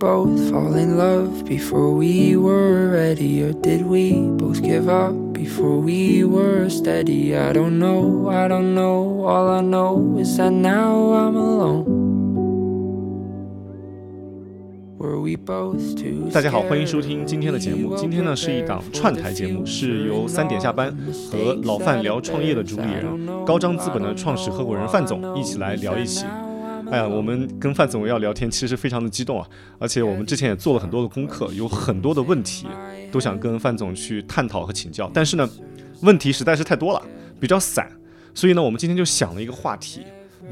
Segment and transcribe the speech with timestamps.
[0.00, 3.42] Both fall in love before we were ready?
[3.42, 7.36] Or did we both give up before we were steady?
[7.36, 9.26] I don't know, I don't know.
[9.26, 11.84] All I know is that now I'm alone.
[14.96, 17.94] Were we both too 大家好，欢迎收听今天的节目。
[17.94, 20.96] 今天呢是一档串台节目，是由三点下班
[21.30, 26.24] 和老范聊创业的主理人高张资本的创始合伙人范总一起来聊一起。
[26.90, 29.48] 哎呀，我们跟范总要聊天，其实非常的激动啊！
[29.78, 32.66] 而且我们之前也做了很多的功课，有很多的问题
[33.12, 35.08] 都想跟范总去探讨和请教。
[35.14, 35.48] 但是呢，
[36.02, 37.00] 问题实在是太多了，
[37.38, 37.88] 比较散，
[38.34, 40.02] 所以呢，我们今天就想了一个话题，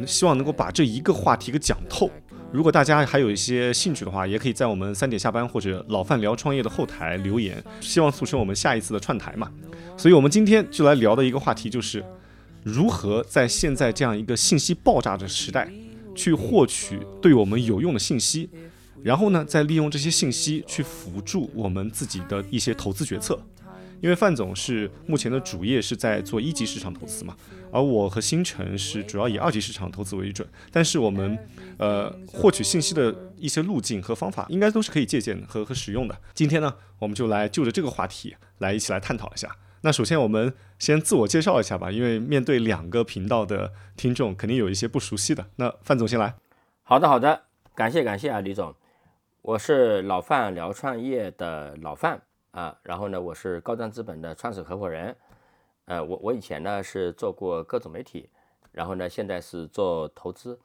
[0.06, 2.08] 希望能够把这一个话题给讲透。
[2.52, 9.50] 如果大家还有一些兴趣的话，也可以在我们三点下班或者老范聊创业的后台留言，希望促成我们下一次的串台嘛。
[9.96, 12.02] 所以我们今天就来聊的一个话题就是
[12.62, 15.68] 如何在现在这样一个信息爆炸的时代。
[16.18, 18.50] 去获取对我们有用的信息，
[19.04, 23.40] 然后呢，再利用这些信息去辅助我们自己的一些投资决策。
[24.00, 27.36] 因为范总是目前的主业是在做一级市场投资嘛，
[27.72, 30.46] 而我和星辰是主要以二级市场投资为准。
[30.72, 31.38] 但是我们
[31.78, 36.16] 呃获取信息的一些路径和方法，应该都是可以借鉴和和使用的。
[36.34, 39.54] 今天呢，我们就来就着这个话题来一起来探讨一下。
[39.88, 45.46] 那首先我们先自我介绍一下吧，因为面对两个频道的听众，肯定有一些不熟悉的。
[45.56, 46.34] 那范总先来。
[46.82, 48.74] 好的，好的，感谢感谢啊，李总，
[49.40, 55.16] 我是老范聊创业的老范啊，然后呢，我是高瞻资本的创始合伙人。
[55.86, 58.28] 呃，我我以前呢是做过各种媒体，
[58.72, 60.60] 然后呢现在是做投资。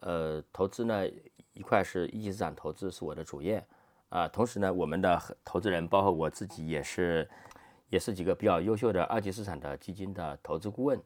[0.00, 1.06] 呃，投资呢
[1.52, 3.64] 一块是一级市场投资是我的主业
[4.08, 7.30] 啊，同时呢我们的投资人包括我自己也是。
[7.90, 11.00] 也是几个比较优秀的二级市场的基金的投资顾问，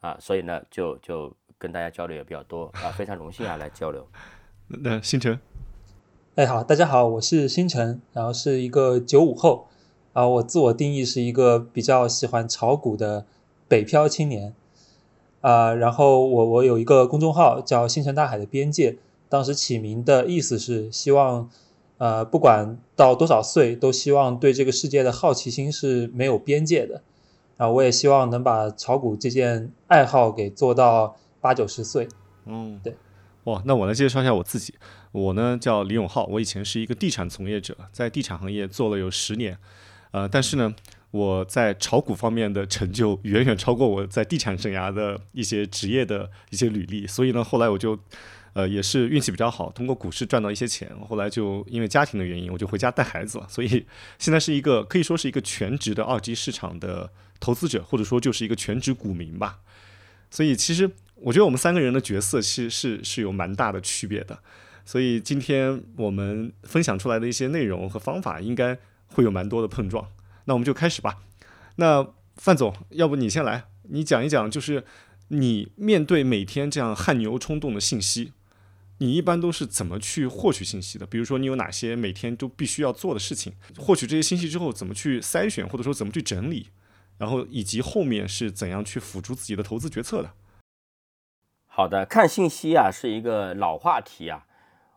[0.00, 4.06] 啊，所以呢，就就跟大家交流也比较多啊， 非常荣幸啊来交流。
[4.68, 5.40] 那星辰，
[6.36, 9.66] 哎好，大家好，我是星辰，然后是一个九五后，
[10.12, 13.26] 啊，我自我定义是一个比较喜欢炒股的
[13.66, 14.54] 北漂青年，
[15.40, 18.98] 啊，然后我我有一个公众号叫星辰大海的边界，
[19.28, 21.50] 当时起名的意思是希望。
[22.00, 27.02] 呃，不管到多少岁，都希望对这个世界的好奇心是没有边界的。
[27.58, 32.08] 啊，我也希望能把炒股这件爱好给做到八九十岁。
[32.46, 32.96] 嗯，对。
[33.44, 34.72] 哇，那我来介绍一下我自己。
[35.12, 39.58] 我呢叫李永浩，我以前是一个地产从业者，在地产行业做了有十年。
[40.12, 40.74] 呃，但是呢，
[41.10, 47.98] 我在炒股方面的成就远远超过我在地产生涯的一些职业的一些履历，所以呢，后来我就。
[48.52, 50.90] 呃，也是运气比较好，通过股市赚到一些钱。
[51.08, 53.46] 后来就因为家庭的原因，我就回家带孩子了。
[53.48, 53.86] 所以
[54.18, 59.60] 现在是一个可以说是一个全职的二级市场的投资者，或者说就是一个全职股民吧。
[60.30, 64.38] 所以其实我觉得我们三个人的角色其实是是有蛮大的区别的。
[64.84, 70.08] 所以今天我们分享出来的一些内容和方法，应该会有蛮多的碰撞。
[70.46, 71.18] 那我们就开始吧。
[71.76, 72.04] 那
[72.36, 74.84] 范总，要不你先来，你讲一讲，就是
[75.28, 78.32] 你面对每天这样汗牛充栋的信息。
[79.02, 81.06] 你一般都是怎么去获取信息的？
[81.06, 83.54] 比如说，你有哪些每天都必须要做的事情？
[83.78, 86.68] 获取这些信息之后，怎么去筛选，或者说怎么去整理？
[87.16, 90.32] 然后以及后面是怎样去辅助自己的投资决策的？
[91.66, 94.46] 好的，看信息啊，是一个老话题啊。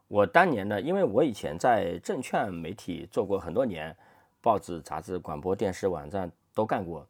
[0.09, 3.95] 我当年呢，因为我以前在证券媒体做过很多年，
[4.41, 7.07] 报纸、杂志、广播电视、网站都干过。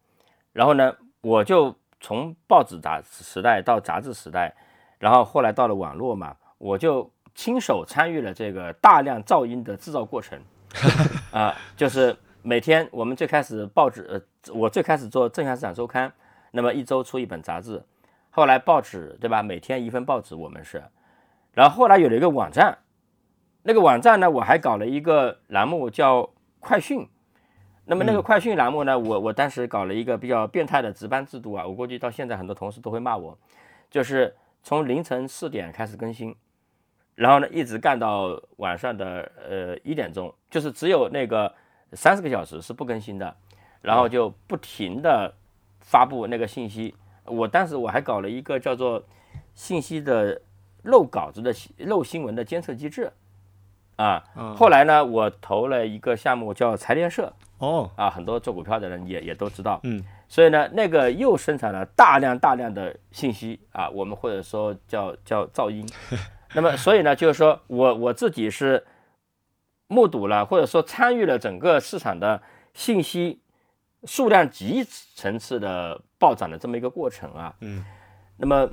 [0.51, 4.55] 然后呢，我就从报纸杂时代到杂志时代，
[4.99, 6.37] 然后后来到了网络嘛。
[6.63, 10.39] 我就亲手参与了这个大量噪音的制造过程，
[11.31, 16.07] 啊，就是每天我们最开始报纸，呃，我最开始做《正向市场周刊》，
[16.51, 17.83] 那么一周出一本杂志，
[18.29, 19.43] 后来报纸，对吧？
[19.43, 20.81] 每天一份报纸，我们是，
[21.51, 22.77] 然后后来有了一个网站，
[23.63, 26.29] 那个网站呢，我还搞了一个栏目叫
[26.61, 27.05] 快讯，
[27.83, 33.37] 那么那个快讯栏目呢，我我当时搞了一个比较变态的值班制度啊，我估计到现在很多同事都会骂我，
[33.91, 36.33] 就是从凌晨四点开始更新。
[37.15, 41.53] 然后呢，一直干到晚上的呃一点钟，就是只有那个
[41.93, 43.35] 三十个小时是不更新的，
[43.81, 45.33] 然后就不停的
[45.79, 46.95] 发布那个信息。
[47.25, 49.03] 我当时我还搞了一个叫做
[49.53, 50.41] 信息的
[50.81, 53.11] 漏稿子的漏新闻的监测机制
[53.95, 54.23] 啊。
[54.57, 57.31] 后来呢，我投了一个项目叫财联社。
[57.59, 57.89] 哦。
[57.95, 59.79] 啊，很多做股票的人也也都知道。
[59.83, 60.03] 嗯。
[60.27, 65.87] 所以呢，那个又生产了大量大量的信息啊，我们或者说叫叫噪音。
[66.53, 68.85] 那么，所以呢，就是说我我自己是
[69.87, 72.41] 目睹了，或者说参与了整个市场的
[72.73, 73.41] 信息
[74.03, 74.83] 数量级
[75.15, 77.55] 层次的暴涨的这么一个过程啊。
[77.59, 77.83] 嗯。
[78.37, 78.69] 那么，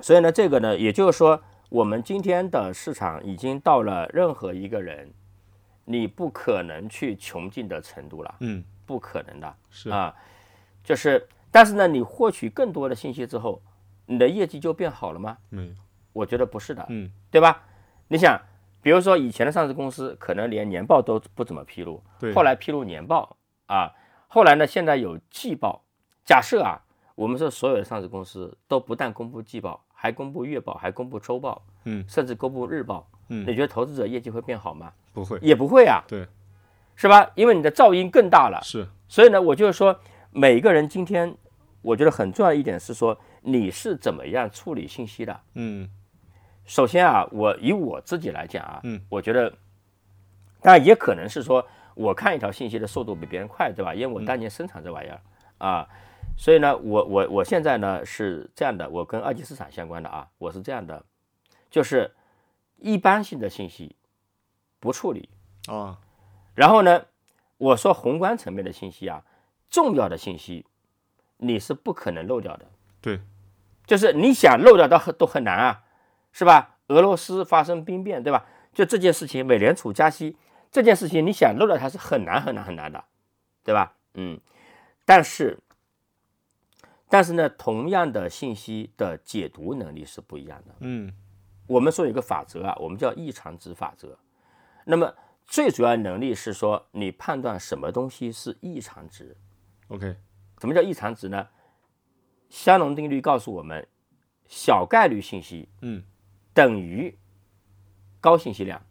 [0.00, 5.12] 所以呢，这个呢，也就是说，我们今天的市场已经到了任何一个人，
[5.84, 10.14] 你不可能去穷尽的程度了，嗯，不可能的是啊。
[10.82, 13.62] 就是，但是呢，你获取更多的信息之后，
[14.06, 15.38] 你的业绩就变好了吗？
[15.50, 15.72] 没有，
[16.18, 17.62] 我觉得不是的，嗯，对吧？
[18.08, 18.40] 你想，
[18.82, 23.36] 比如说以前的上市公司可能连年报都不怎么披露，对，后来披露年报
[23.66, 23.92] 啊，
[24.26, 25.84] 后来呢，现在有季报。
[26.24, 26.82] 假设啊，
[27.14, 34.92] 我们说所有的上市公司都不但公布季报，还公布月报，还公布周报，嗯甚至公布日报，嗯你觉得投资者业绩会变好吗？
[35.12, 36.26] 不会，也不会啊，对，
[36.96, 37.30] 是吧？
[37.34, 38.60] 因为你的噪音更大了。
[38.62, 39.98] 是，所以呢，我就是说，
[40.32, 41.34] 每个人今天，
[41.82, 45.40] 我觉得很重要一点是说，你是怎么样处理信息的。
[45.54, 45.88] 嗯
[46.68, 49.50] 首先啊，我以我自己来讲啊，嗯，我觉得，
[50.60, 53.94] 当然也可能是说，我看一条信息的速度比别人快，对吧？
[53.94, 55.18] 因为我当年生产这玩意儿
[55.56, 55.88] 啊，
[56.36, 61.02] 所以呢，我我我现在呢是这样的，我跟二级市场相关的啊，我是这样的，
[61.70, 62.14] 就是
[62.76, 63.96] 一般性的信息
[64.78, 65.30] 不处理，
[65.68, 65.98] 啊，
[66.54, 67.06] 然后呢，
[67.56, 69.24] 我说宏观层面的信息啊，
[69.70, 70.66] 重要的信息
[71.38, 72.66] 你是不可能漏掉的，
[73.00, 73.20] 对，
[73.86, 75.82] 就是你想漏掉都很都很难啊，
[76.38, 76.76] 是吧？
[76.86, 78.46] 俄罗斯发生兵变，对吧？
[78.72, 80.36] 就这件事情，美联储加息
[80.70, 83.04] 这件事情，你想漏掉它是很难很难很难的，
[83.64, 83.96] 对吧？
[84.14, 84.40] 嗯，
[85.04, 85.58] 但是，
[87.08, 90.76] 但是呢，同样的信息的解读能力是不一样的。
[90.78, 91.12] 嗯
[91.66, 94.16] 我们说有一个法则啊，我们叫异常值法则。
[94.84, 95.12] 那么
[95.44, 99.36] 最主要能力是说，你判断什么东西是异常值。
[99.88, 100.14] ，OK，
[100.60, 101.48] 什么叫异常值呢？
[102.48, 103.88] 香农定律告诉我们，
[104.46, 106.04] 小概率信息嗯
[106.58, 107.16] 等于
[108.20, 108.82] 高信息量。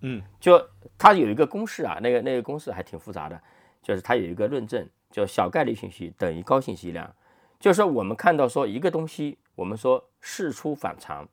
[0.00, 3.40] 嗯就它有一个公式啊，那个那个公式还挺复杂的，
[3.80, 7.14] 就是它有一个论证，叫小概率信息等于高信息量。
[7.60, 11.28] 就是说我们看到说一个东西，我们说事出反常，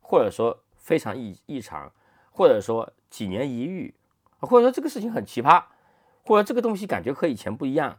[0.00, 1.92] 或者说非常异异常，
[2.30, 3.92] 或者说几年一遇，
[4.38, 5.64] 或者说这个事情很奇葩，
[6.22, 7.98] 或者这个东西感觉和以前不一样，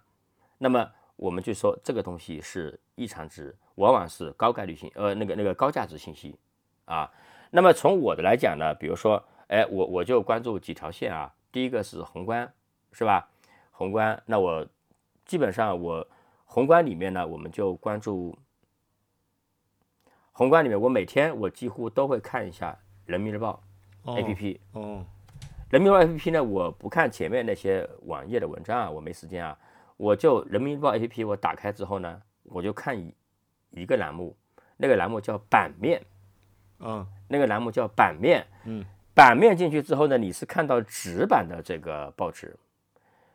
[0.60, 6.40] 那么我们就说这个东西是异常值，往往是高概率信呃那个那个高价值信息
[6.86, 7.12] 啊。
[7.52, 11.34] 那么从我的来讲呢，比如说，哎，我我就关注几条线啊。
[11.52, 12.54] 第一个是宏观，
[12.92, 13.30] 是吧？
[13.72, 14.68] 宏观，那我
[15.25, 16.08] 基本上我
[16.46, 18.38] 宏观里面呢，我们就关注
[20.34, 23.63] 宏观里面，我每天我几乎都会看一下人民日报
[24.04, 24.60] 哦 APP。
[24.74, 25.06] 哦，
[25.72, 29.58] 人民日报 APP 呢，我不看前面那些网页的文章啊，我没时间啊，
[29.98, 33.14] 我就人民日报 APP 我打开之后呢，我就看一
[33.72, 34.36] 一个栏目，
[34.78, 36.02] 那个栏目叫版面，
[36.80, 42.56] 嗯，那个栏目叫版面，嗯，版面进去之后呢，你是看到纸版的这个报纸，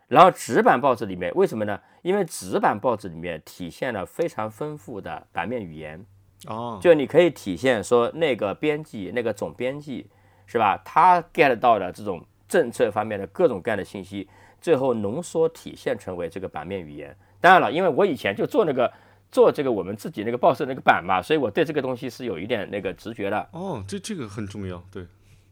[0.06, 1.80] 然后纸版报纸里面为什么呢？
[2.02, 6.04] 因为纸版报纸里面体现了非常丰富的版面语言，
[6.46, 10.08] 哦，就你可以体现说那个编辑、那个总编辑
[10.46, 10.80] 是吧？
[10.84, 14.28] 他 get 到的这种政策方面的各种各样的信息，
[14.62, 17.14] 最后浓缩体现成为这个版面语言。
[17.40, 18.90] 当然了，因为我以前就做那个
[19.30, 23.48] 做这个我们自己那个报社那个版嘛，所以我对这个东西是有一点那个直觉的。
[23.52, 25.06] 哦，这这个很重要，对，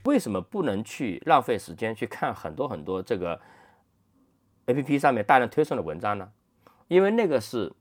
[0.05, 3.39] 为什么不能去浪费时间去看很多很多这个
[4.67, 6.31] A P P 上面大量推送的文章呢？
[6.89, 7.73] 因为那个是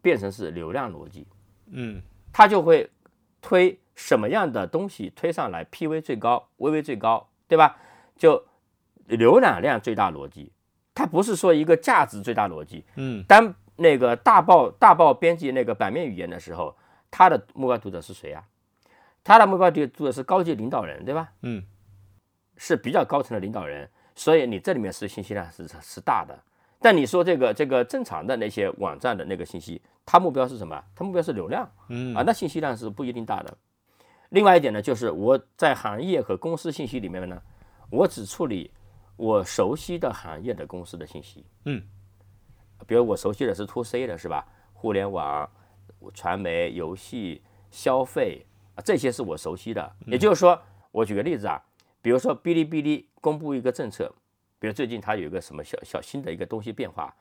[0.00, 1.26] 变成是流量逻辑，
[1.70, 2.00] 嗯
[2.32, 2.88] 它就会
[3.40, 7.76] 推什么样的东西推上来，P V 最高，V V 最高，对吧？
[8.16, 8.44] 就
[9.08, 10.52] 浏览量最大逻辑，
[10.96, 12.82] 它不是说一个价值最大逻辑。
[12.96, 16.74] 嗯当那个大报大报编辑那个版面语言的时候，
[17.10, 18.42] 他的目标读者是谁啊？
[19.22, 21.28] 他的目标读者是高级领导人，对吧？
[21.42, 21.62] 嗯
[22.56, 26.34] 是比较高层的领导人，所以你这里面是信息量是是大的。
[26.80, 30.82] 但你说这个这个正常的那些网站的那个信息，它目标是什么？
[30.94, 33.54] 它目标是流量嗯啊，那信息量是不一定大的。
[34.30, 37.42] 另外一点呢，就是我在行业和公司信息里面呢，
[37.90, 38.70] 我只处理
[39.16, 41.44] 我熟悉的行业的公司的信息。
[41.64, 41.82] 嗯，
[42.86, 44.46] 比如我熟悉的是 to C 的是吧？
[44.72, 45.48] 互联网、
[46.12, 48.44] 传媒、游戏、消费
[48.74, 49.92] 啊，这些是我熟悉的。
[50.06, 50.60] 也就是说，
[50.92, 51.62] 我举个例子啊，
[52.02, 54.14] 比如说哔哩哔哩公布一个政策，
[54.58, 57.14] 比如最近它有一个什么小小新的一个东西变化，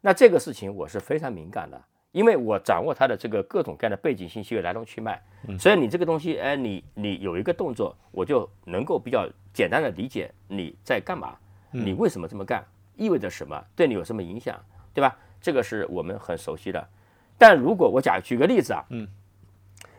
[0.00, 1.80] 那这个事情我是非常敏感的，
[2.12, 5.22] 因为我掌握它的这个各种各样的背景信息的来龙去脉，
[5.58, 11.36] 所以你这个东西，哎，你你有一个动作，我就能够比较简单的理解你在干嘛，
[11.72, 12.64] 你为什么这么干，
[12.96, 14.58] 意味着什么，对你有什么影响，
[14.94, 15.16] 对吧？
[15.40, 16.88] 这个是我们很熟悉的。
[17.36, 19.08] 但如果我假举个例子啊，嗯，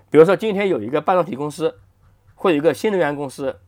[0.10, 1.80] 比如说今天有一个半导体公司，
[2.36, 3.60] 或者一个新能源公司，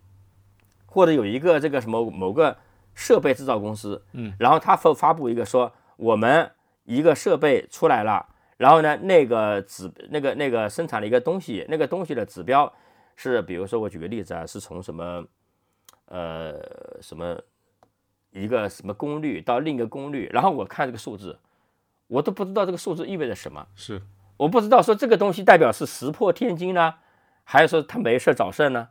[0.86, 2.58] 或者有一个这个什么某个
[2.94, 6.50] 设备制造公司，嗯，然后他发发布一个说我们
[6.86, 12.72] 一个设备出来了，然后呢那个指那个那个生产了一个东西，那个东西的指标
[13.18, 15.26] 是比如说我举个例子啊，是从什么
[16.06, 16.54] 呃
[17.02, 17.38] 什么
[18.36, 21.40] 一个什么功率到另一个功率，然后我看这个数字，
[22.08, 24.02] 我都不知道这个数字意味着什么，是
[24.38, 26.96] 我不知道说这个东西代表是石破天惊呢，
[27.44, 28.90] 还是说他没事找事呢，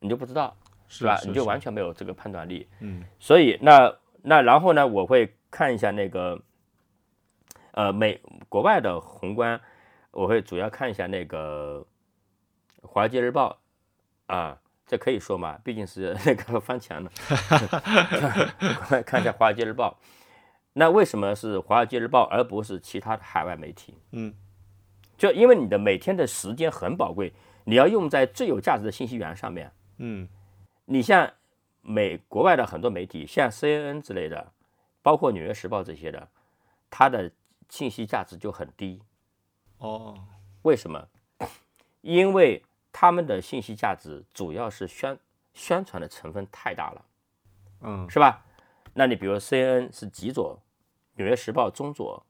[0.00, 0.56] 你就不知道。
[0.92, 1.16] 是吧？
[1.24, 2.66] 你就完全没有这个判断力。
[2.80, 6.42] 嗯，所以那那然后呢，我会看一下那个
[7.70, 9.60] 呃美国外的宏观，
[10.10, 11.86] 我会主要看一下那个
[12.88, 13.60] 《华尔街日报》
[14.34, 14.58] 啊，
[14.90, 15.56] 这可以说嘛？
[15.62, 17.12] 毕竟是那个翻墙了。
[18.90, 19.96] 来， 看一下《华尔街日报》。
[20.72, 23.94] 那为什么是《华尔街日报》而不是其他的海外媒体？
[24.10, 24.34] 嗯，
[25.16, 27.32] 就因为你的每天的时间很宝贵，
[27.62, 29.70] 你要用在最有价值的信息源上面。
[29.98, 30.28] 嗯。
[30.86, 31.32] 你像
[31.82, 34.50] 美国外的很多媒体，像 CNN 之类的，
[35.02, 36.26] 包括《纽约时报》这些的，
[36.90, 37.30] 它的
[37.68, 39.00] 信息价值就很低。
[39.78, 40.18] 哦，
[40.62, 41.06] 为什么？
[42.02, 45.18] 因为他们的信息价值主要是宣
[45.54, 47.04] 宣传的成分太大了，
[47.82, 48.44] 嗯，是吧？
[48.94, 50.56] 那你比如 CNN 是极左，
[51.16, 52.24] 《纽约时报》中左，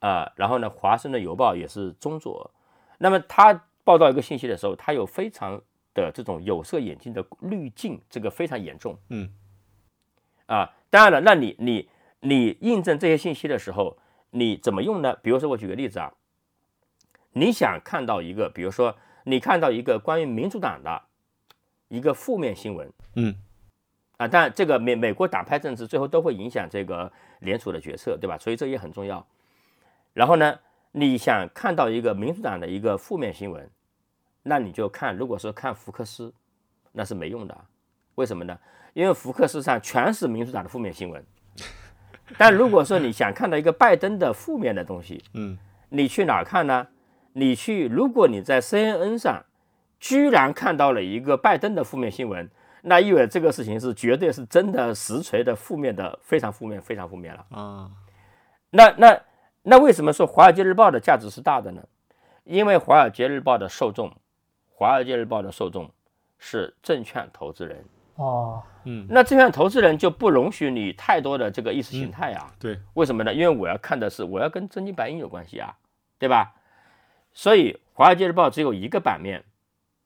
[0.00, 2.50] 啊，然后呢，《华盛顿邮报》也是中左。
[2.98, 5.60] 那么他报道一个信息的时候，他有非常
[5.92, 8.98] 的这种有色眼镜的滤镜，这个非常严重。
[9.08, 9.30] 嗯，
[10.46, 11.88] 啊，当然了，那你你
[12.20, 13.98] 你印证这些信息的时候，
[14.30, 15.14] 你怎么用呢？
[15.16, 16.14] 比如说，我举个例子啊，
[17.32, 21.02] 你想看到一个，比如说你看到一个关于民主党的
[21.88, 23.34] 一个负面新闻，嗯，
[24.18, 28.38] 啊，但这个美美国党派政治最后都会影响这个联储的决策，对吧？
[28.38, 29.26] 所以这也很重要。
[30.12, 30.58] 然后呢，
[30.92, 33.68] 你想看到一个民主党的一个负面新闻。
[34.46, 36.30] 那你就看，如果说看福克斯，
[36.92, 37.64] 那是没用的，
[38.16, 38.58] 为什么呢？
[38.92, 41.24] 因为福克斯上全是民主党的负面新闻。
[42.36, 45.56] 但如果说你想看到一个拜登的负面的东西，嗯，
[45.88, 46.86] 你去哪儿看呢？
[47.34, 49.44] 你去，如果你在 CNN 上
[50.00, 52.48] 居然看到了一个拜登的负面新闻，
[52.82, 57.90] 那意味着这个事情是绝对是真的实锤的负面的，非常负面，非常负面了啊。
[58.70, 59.20] 那那
[59.62, 61.82] 那为什么说《华尔街日报》的价值是大的呢？
[62.44, 64.08] 因为《华尔街日报》的受众。
[64.76, 65.88] 《华尔街日报》的受众
[66.36, 67.84] 是证券投资人
[68.16, 72.52] 哦，嗯，那证券投资人就不容许你太多的这个意识形态啊。
[72.58, 73.32] 对，为什么呢？
[73.32, 75.74] 因为我要看的是我要跟真金白银有关系啊，
[76.18, 76.52] 对吧？
[77.34, 79.44] 所以《华尔街日报》只有一个版面，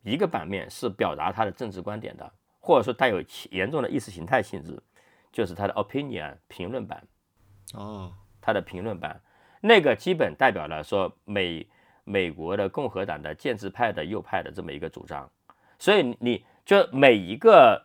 [0.02, 4.82] 一个版面是表达他的政治观点的，或者说带有严重的意识形态性质，
[5.30, 7.06] 就是他的 opinion 评论版。
[7.74, 9.20] 哦，他的评论版，
[9.60, 11.64] 那个基本代表了说美。
[12.10, 15.30] 美国的共和党的建制派的右派的这么一个主张，
[15.78, 17.84] 所以你就每一个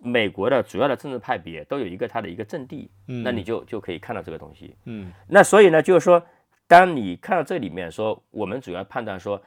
[0.00, 4.74] 美国的主要的政治派别都有一个它的一个阵地，那你就就可以看到这个东西。
[4.86, 6.20] 嗯，那所以呢，就是说，
[6.68, 9.42] 当你看到这里面说，我们主要判断说，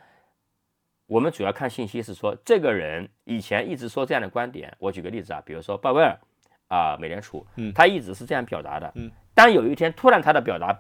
[1.06, 4.75] 我们主要看信息是说，这个人以前一直说这样的观点。
[4.80, 6.20] 我举个例子啊，比如说鲍威尔
[6.68, 8.92] 啊，美联储，他一直是这样表达的。
[8.96, 10.78] 嗯，当有一天突然他的表达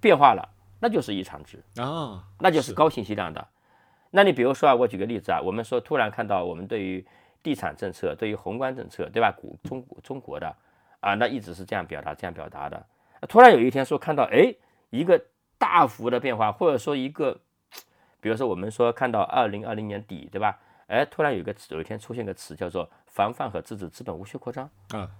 [0.00, 0.50] 变化了。
[0.80, 3.48] 那就是异常值啊，那就是高信息量的。
[4.10, 7.02] 那你比如说啊，我举个例子啊，我们说突然看到我们对于
[7.42, 9.32] 地产政策、对于宏观政策，对吧？
[9.32, 10.54] 股中国中国的
[11.00, 12.86] 啊，那一直是这样表达、这样表达的。
[13.28, 14.54] 突然有一天说看到哎
[14.90, 15.18] 一个
[15.58, 17.40] 大幅的变化，或者说一个，
[18.20, 20.58] 比如说我们说看到二零二零年底，对吧？
[20.86, 25.10] 哎，突然有一个有一天出现个词叫做防范和制止资本无序扩张啊，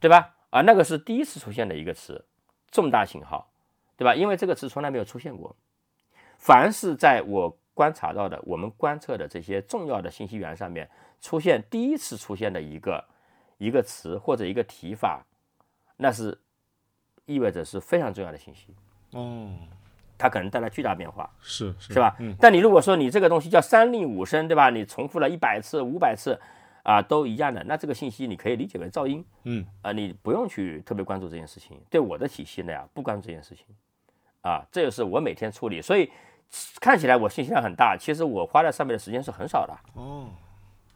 [0.00, 0.34] 对吧？
[0.50, 2.24] 啊，那个是第一次出现的一个词，
[2.70, 3.48] 重大信号。
[3.94, 4.16] 对吧？
[4.16, 5.54] 因为这个词从来没有出现过。
[6.36, 10.90] 凡是在我观察到的、我们观测的这些重要的信息源上面
[11.20, 13.04] 出现第一次出现的一个
[13.58, 15.24] 一个词或者一个提法，
[15.98, 16.36] 那是
[17.26, 18.74] 意味着是非常重要的信息。
[19.12, 19.50] 哦，
[20.18, 22.14] 它可能带来巨大变化，是是吧？
[22.18, 22.34] 嗯。
[22.40, 24.70] 但你如果说你这个东西叫三令五申，对吧？
[24.70, 26.38] 你重复了一百次、五百次
[26.82, 29.24] 啊，都一样的，那这个信息你可以理解为噪音。
[29.44, 29.64] 嗯。
[29.82, 31.76] 啊，你不用去特别关注这件事情。
[31.90, 33.66] 对我的体系呢呀，不关注这件事情。
[34.42, 36.10] 啊，这就是我每天处理，所以
[36.80, 39.74] 看起来我信息量很大，其实我花在上面的时间是很少的。
[39.94, 40.26] 哦，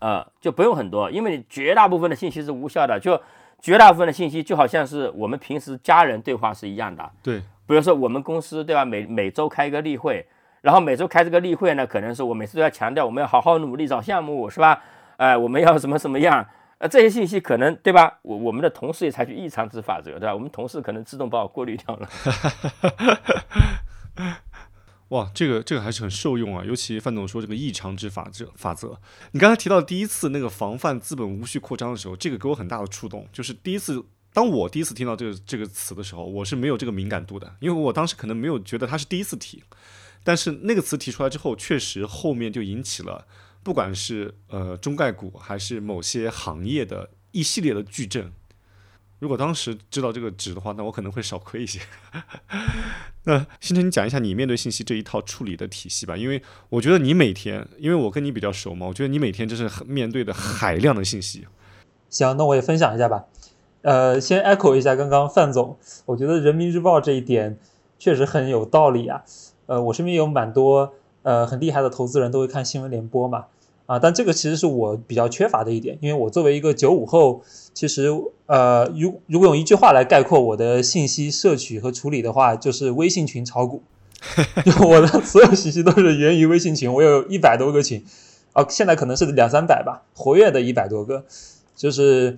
[0.01, 3.21] 呃，就不用很多，因为你绝大部分的信息是无效的，就
[3.61, 7.09] 绝大部分的信息就好像是我们平时家人对话是一样的。
[7.23, 10.27] 对，比如说我们公司对吧，每每周开一个例会，
[10.63, 14.83] 然后每周开这个例会呢，可能是我每次都要强调我们要好好努力找项目，是吧？
[15.17, 16.47] 哎，我们要什么什么样？
[16.79, 18.19] 呃，这些信息可能对吧？
[18.23, 20.35] 我我们的同事也采取异常值法则，对吧？
[20.35, 22.09] 我们同事可能自动把我过滤掉了。
[25.11, 26.65] 哇，这个这个还是很受用啊！
[26.65, 28.99] 尤其范总说这个异常值法则法则，
[29.31, 33.25] 你刚才提到第一次那个防范资本无序扩张的时候，这个给我很大的触动。
[33.33, 34.05] 就是第一次，
[34.37, 39.65] 当我第一次听到这个这个词的时候，我是没有这个敏感度的，因为我当时可能没有觉得它是第一次提。
[40.23, 43.27] 但是那个词提出来之后，确实后面就引起了。
[43.63, 48.31] 不管是呃中概股还是某些行业的一系列的矩阵。
[49.21, 51.81] 如果当时知道这个值的话，那我可能会少亏一些。
[53.23, 61.47] 那星辰，你讲一下你面对信息这一套处理的体系吧，因为我觉得你每天，因为我跟你比较熟嘛，我觉得你每天就是面对的海量的信息。
[62.11, 63.25] 行，那我也分享一下吧。
[63.87, 65.77] 呃，先 echo 一下刚刚范总，
[66.07, 67.57] 我觉得人民日报这一点
[68.01, 69.23] 确实很有道理啊。
[69.67, 73.45] 呃，我身边有蛮多呃很厉害的投资人都会看新闻联播嘛。
[73.87, 78.09] 啊，但这个其实是我比较缺乏的一点，因为我作为一个九五后，其实
[78.47, 83.85] 呃，如如果用一句话来概括我的信息摄取和处理的话，就是微信群炒股。
[84.85, 88.05] 我的所有信息都是源于微信群，我有一百多个群，
[88.53, 91.25] 啊，现在可能是两三百吧，活跃的一百多个，
[91.77, 92.37] 就是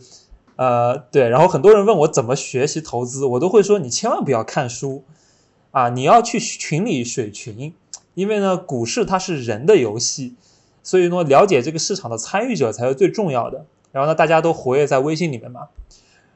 [0.59, 5.05] 呃对，然后很多人问我怎么学习投资，我都会说你千万不要看书，
[5.71, 7.73] 啊，你要去群里水群，
[8.15, 10.35] 因为呢，股市它是人的游戏。
[10.83, 13.67] 所以呢，了解这个市场的参与者才是最重要的。
[13.93, 15.69] 然后呢，大家都活跃在微信里面嘛。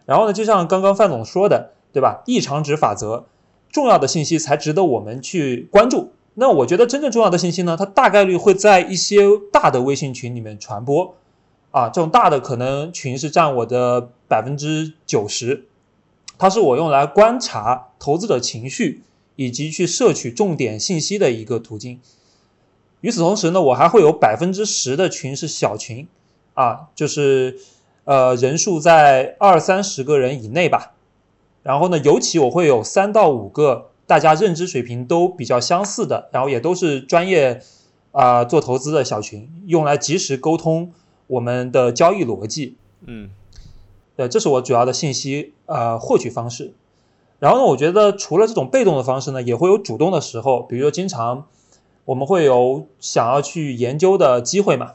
[0.05, 2.23] 然后呢，就像刚刚范总说的，对吧？
[2.27, 3.25] 异常值法则，
[3.71, 6.13] 重要的信息才值得我们去关注。
[6.35, 11.15] 那我觉得真正重要的信息呢，它大概率会在一些大的微信群里面传播。
[11.73, 15.65] 啊，这种大的可能群是占我的百分之九十，
[16.39, 19.03] 它是我用来观察投资者情绪
[19.37, 21.99] 以及去摄取重点信息的一个途径。
[23.01, 26.07] 与此同时呢，我还会有百分之十的群是小群，
[26.55, 27.59] 啊，就是
[28.05, 30.93] 呃人数在二三十个人以内吧。
[31.63, 37.63] 然后呢，尤其我会有三到五个大家认知水平都比较相似的，然后也都是专业
[38.11, 40.93] 啊做投资的小群，用来及时沟通
[41.33, 42.77] 我们的交易逻辑。
[43.07, 43.31] 嗯，
[44.17, 46.73] 对，这是我主要的信息呃获取方式。
[47.39, 51.47] 然后呢，我觉得除了这种被动的方式呢，也会有主动的时候，比如说经常。
[52.05, 54.95] 我们会有想要去研究的机会嘛？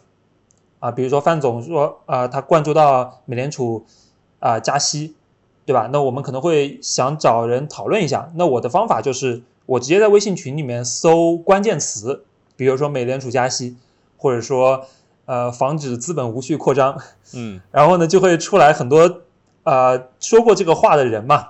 [0.80, 3.86] 啊，比如说范总说，啊，他关注到美联储
[4.40, 5.16] 啊加息，
[5.66, 5.90] 对吧？
[5.94, 8.30] 那我们可能会想找人讨论一下。
[8.36, 12.26] 那我的方法就是，我直接在微信群里面搜关键词，
[12.58, 13.78] 比如说美联储加息，
[14.18, 14.86] 或者说
[15.28, 17.00] 呃防止资本无序扩张，
[17.36, 19.22] 嗯， 然后呢就会出来很多
[19.64, 21.50] 呃说过这个话的人嘛，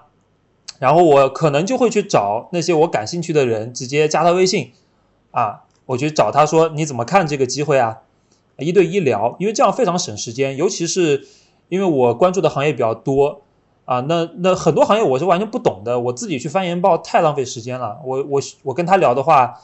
[0.80, 4.74] 然后我可能就会去找那些我感兴趣的人，直接加他微信。
[5.32, 8.00] 啊，我去找他说你怎么看这个机会啊？
[8.58, 11.28] 一对一聊，因为这样非常省时间，尤其是
[11.70, 13.42] 因为我关注的行业比较多
[13.86, 18.00] 啊，那那很多行业我是完全不懂的，我自己去翻研报太浪费时间了。
[18.04, 19.60] 我我我跟他聊的话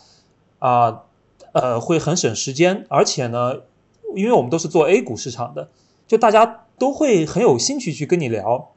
[0.60, 1.02] 啊，
[1.54, 3.62] 呃，会很省时间，而且呢，
[4.16, 5.70] 因为我们都是做 A 股市场的，
[6.08, 8.72] 就大家都会很有兴趣去跟你聊，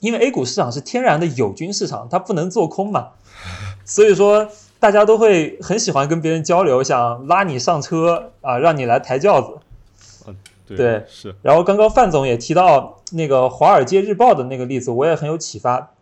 [0.00, 3.10] 因为 A 股市场是天然的友军市场，它不能做空嘛，
[3.84, 4.48] 所以说。
[4.80, 9.56] 大家都会很喜欢跟别人交流，想拉你上车啊，让你来抬轿子。
[10.26, 11.34] 嗯，对，是。
[11.40, 15.92] 然后刚刚范总也提到那个《华尔街日报》的那个例子，我也很有启发。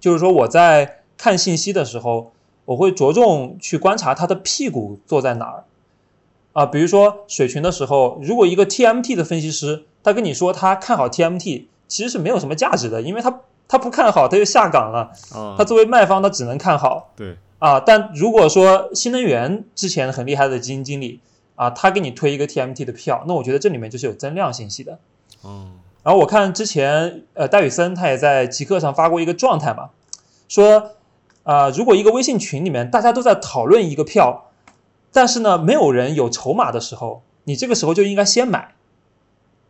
[0.00, 2.32] 就是说我在看信息的时候，
[2.64, 5.64] 我会着重去观察他的屁股坐在哪儿
[6.56, 6.64] 啊。
[6.64, 15.12] 比如说水群的时候，如果一个 TMT 的分析师他跟你说他看好 TMT，其实是没有什么价值的，因为他他不看好他就下岗了。
[15.58, 17.12] 他作为卖方，他只能看好。
[17.14, 17.36] 对。
[17.58, 21.20] 啊，但如果说新能源之前很厉害的基金经理
[21.54, 24.98] 啊，他给你推一个 TMT 的票，那我觉得这里面就是有增量信息的。
[25.44, 25.72] 嗯。
[26.02, 29.88] 然后我看之前呃戴宇森他也在极客上发过一个状态嘛，
[30.48, 30.92] 说
[31.42, 34.50] 啊，如果一个微信群里面大家都在讨论一个票，
[35.16, 38.74] 但是呢没有人有筹码的时候，你这个时候就应该先买。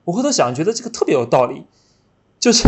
[0.05, 1.65] 我回头想觉得这个特别有道理，
[2.41, 2.67] 就是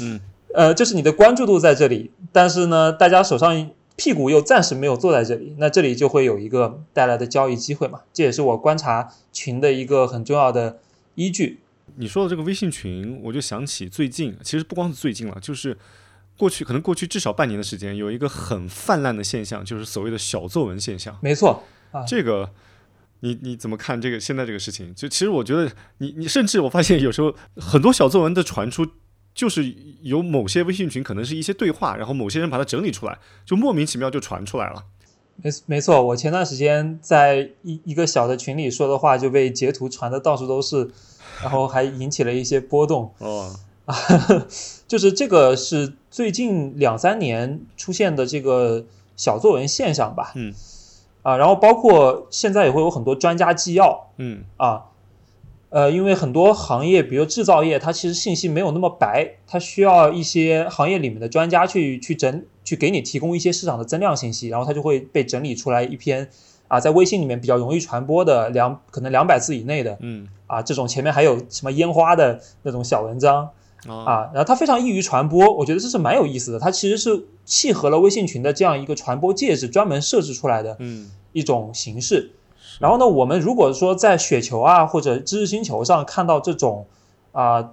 [0.00, 0.20] 嗯
[0.52, 3.70] 呃就是你的关注度在这里，但是呢大家手上。
[3.96, 8.00] 屁股又暂时没有坐在这里，那这里就会有一个带来的交易机会嘛？
[8.12, 10.80] 这也是我观察群的一个很重要的
[11.14, 11.60] 依据。
[11.94, 15.78] 你说的这个微信群，我就想起最近，其实不光是最近了，就是
[16.36, 21.16] 过去可能过去至少半年的时间，有一个很泛滥的现象，就是所谓的小作文现象。
[21.20, 22.50] 没错，啊这个
[23.20, 24.94] 你你怎么看这个现在这个事情？
[24.94, 28.86] 就其实我觉得，你你甚至我发现有时候很多小作文的传出。
[29.34, 34.84] 就是有某些微信群可能是一些对话，然后某些人把它整理出来，就莫名其妙就传出来了。
[35.42, 40.88] 没没错，我前段时间在一一个小的群里说的话就被截图传的到处都是，
[41.42, 43.12] 然后还引起了一些波动。
[43.18, 43.52] 哦，
[44.88, 48.84] 就是这个是最近两三年出现的这个
[49.16, 50.32] 小作文现象吧？
[50.34, 50.54] 嗯，
[51.22, 54.10] 啊，然后包括现在也会有很多专家纪要。
[54.16, 54.84] 嗯，啊。
[55.70, 66.28] 呃，因为很多行业，比如制造业，它其实信息没有那么白，它需要一些行业里面的专家去去整，去给你提供一些市场的增量信息，然后它就会被整理出来一篇
[66.68, 73.50] 啊，在微信里面比较容易传播的两可能两百字以内的，嗯啊，这种前面还有什么烟花的那种小文章
[73.88, 76.58] 啊啊，然后它非常易于传播，我觉得这是蛮有意思的。
[76.58, 82.32] 它其实是契合了微信群的这样一个传播介质专门设置出来的嗯一种形式。
[82.80, 86.86] 然后呢，我们如果说在雪球啊或者知识星球上看到这种
[87.32, 87.72] 啊、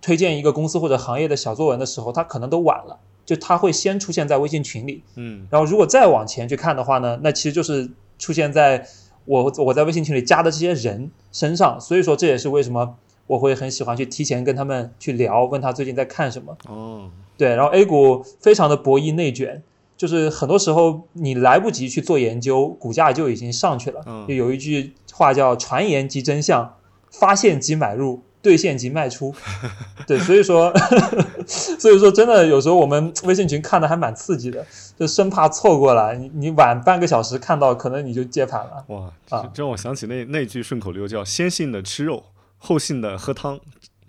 [0.00, 5.02] 推荐一个公司或者行业的小作文的时候，它可能都晚了，就它会先出现在微信群里。
[5.16, 8.86] 嗯然后如果再往前去看的话呢，那其实就是出现在
[9.24, 11.78] 我我在微信群里加的这些人身上。
[11.80, 12.96] 所以说这也是为什么
[13.30, 16.56] 我会很喜欢去提前跟他们去聊，问他最近在看什么。
[16.68, 19.62] 哦对，然后 A 股非常的博弈内卷，
[19.96, 24.02] 就是很多时候你来不及去做研究，股价就已经上去了。
[24.04, 26.74] 嗯就有一句话叫“传言即真相，
[27.12, 29.32] 发现即买入，兑现即卖出
[30.08, 30.72] ”。对，所以说，
[31.46, 34.66] 所以说真的有时候我们微信群看的还蛮刺激的，
[34.98, 38.84] 就生怕错过了，你你晚半个小时看到，可能你就接盘了。
[38.88, 39.10] 哇，
[39.54, 42.24] 这让我想起那那句顺口溜叫“先信的吃肉，
[42.62, 43.58] 后信的喝汤，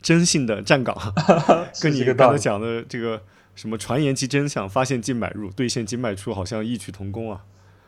[0.02, 0.96] 真信的站岗”，
[1.82, 2.14] 跟是你。
[2.14, 3.24] 刚才讲的这个
[3.56, 7.46] 什么传言及真相，发现即买入，兑现即卖出，好像异曲同工啊。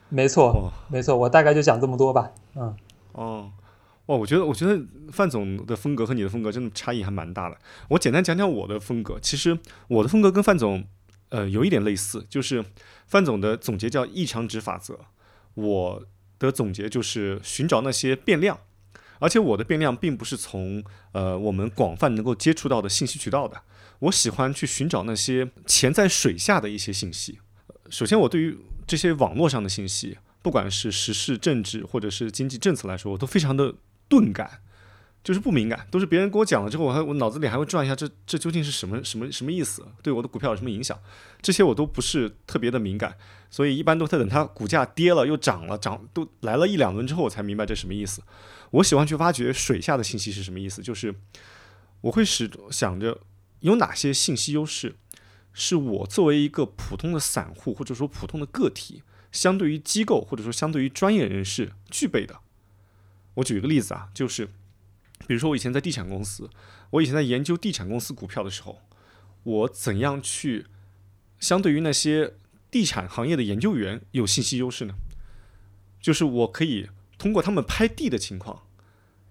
[0.10, 2.32] 没错哦，没错，我大概就讲这么多吧。
[2.56, 2.76] 嗯，
[3.12, 3.52] 哦，
[4.06, 4.80] 哇，我觉得我觉得
[5.12, 7.58] 范总的风格和你的风格真的差异还蛮大的。
[7.89, 10.86] 我简单讲讲我的风格，其实我的风格跟范总
[11.30, 12.63] 呃有一点类似，就是
[13.08, 14.99] 范总的总结叫异常值法则，
[15.56, 16.04] 我
[16.38, 18.60] 的总结就是寻找那些变量。
[19.19, 23.62] 而且我的变量并不是从呃我们广泛能够接触到的信息渠道的，
[23.99, 27.39] 我喜欢去寻找那些潜在水下的一些信息。
[27.89, 33.73] 首先，我对于这些网络上的信息，不管是时事政治或者是经济政策来说，我都非常的
[34.10, 34.62] 钝感，
[35.23, 40.99] 就是不敏感，都是别人给我讲了之后，我还我脑子里还会转一下这这究竟是什么什么什么意思，对我的股票有什么影响，
[41.41, 43.15] 这些我都不是特别的敏感，
[43.49, 48.21] 所以一般都在等它股价跌了又涨了，涨都来了一两轮之后，我才明白这什么意思。
[48.71, 51.15] 我喜欢去挖掘水下的信息是什么意思，就是
[52.01, 53.19] 我会始想着
[53.62, 54.95] 有哪些信息优势。
[55.55, 62.39] 是我作为一个普通的散户或者说普通的个体，相对于机构或者说相对于专业人士具备的。
[63.36, 64.49] 我举一个例子啊，就是
[65.27, 66.49] 比如说我以前在地产公司，
[66.91, 68.81] 我以前在研究地产公司股票的时候，
[69.43, 70.65] 我怎样去
[71.39, 72.36] 相对于那些
[72.69, 74.95] 地产行业的研究员有信息优势呢？
[76.01, 78.63] 就是我可以通过他们拍地的情况。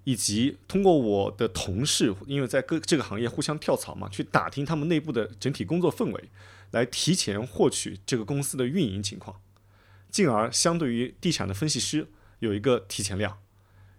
[0.05, 6.25] 以及通过我的同事，因为在各这个行业互相跳槽嘛，去打听他们内部的整体工作氛围，
[6.73, 9.41] 来提前获取这个公司的运营情况，
[10.11, 12.09] 进而相对于地产的分析师
[12.41, 13.39] 有一个提前量。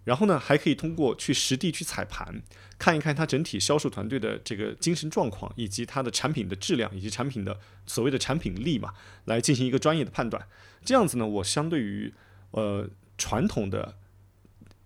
[0.03, 2.41] 然后呢，还可以通过去实地去踩盘，
[2.77, 8.93] 看一看它整体销售团队的这个精神状况，以及它的产品的质量，以及产品的所谓的产品力嘛，
[9.25, 10.47] 来进行一个专业的判断。
[10.83, 12.13] 这样子呢，我相对于
[12.51, 13.95] 呃传统的。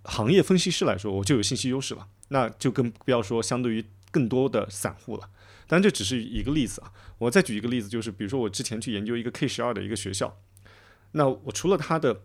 [0.10, 5.30] 行业分析师来说，我就有信息优势了，那就更不要说相对于更多的散户了。
[5.68, 10.40] 但这只是一个例子啊，我再举一个例子，就是比如说我之前去研究一个 K 十二的一个学校，
[11.12, 12.22] 那我除了它的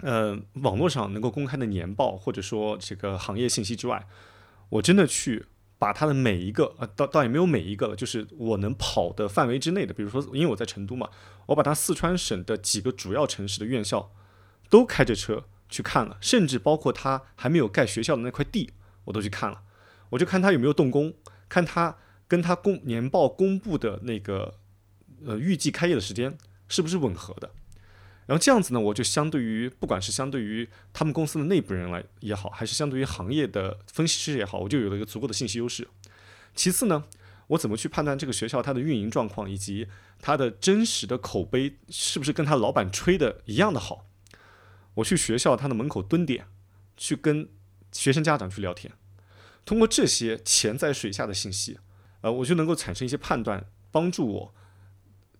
[0.00, 4.06] 呃网络上能够公开的年报或者说这个行业信息之外，
[4.70, 5.46] 我真的去
[5.78, 11.08] 把它的每一个呃倒倒也没有每一个了，就是我能跑的范围之内的，比如说因为我在成都嘛，
[11.46, 14.12] 我把它四川省的几个主要城市的院校
[14.68, 15.44] 都开着车。
[15.72, 18.72] 去看了，甚至包括他还没有盖学校的那块地，
[19.04, 19.62] 我都去看了。
[20.10, 21.14] 我就看他有没有动工，
[21.48, 21.96] 看他
[22.28, 24.58] 跟他公年报公布的那个
[25.24, 26.36] 呃预计开业的时间
[26.68, 27.52] 是不是吻合的。
[28.26, 35.88] 然后这样子呢，我就相对于不管是相对于他们公司的内部人来也好，还是相对于行业的分析师也好，我就有了一个足够的信息优势。
[36.54, 37.04] 其次呢，
[37.48, 39.88] 我怎么去判断这个学校它的运营状况以及
[40.20, 44.06] 它的真实的口碑是不是跟他老板吹的一样的好？
[44.94, 46.46] 我去学校他的门口蹲点，
[46.96, 47.48] 去跟
[47.92, 48.92] 学生家长去聊天，
[49.64, 51.78] 通过这些潜在水下的信息，
[52.20, 54.54] 呃，我就能够产生一些判断，帮助我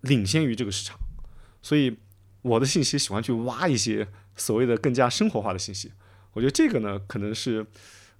[0.01, 0.99] 领先于这个市场。
[1.61, 1.99] 所以
[2.43, 5.93] 我的信息喜欢去挖一些所谓的更加生活化的信息。
[6.35, 7.67] 我觉得这个呢，可能是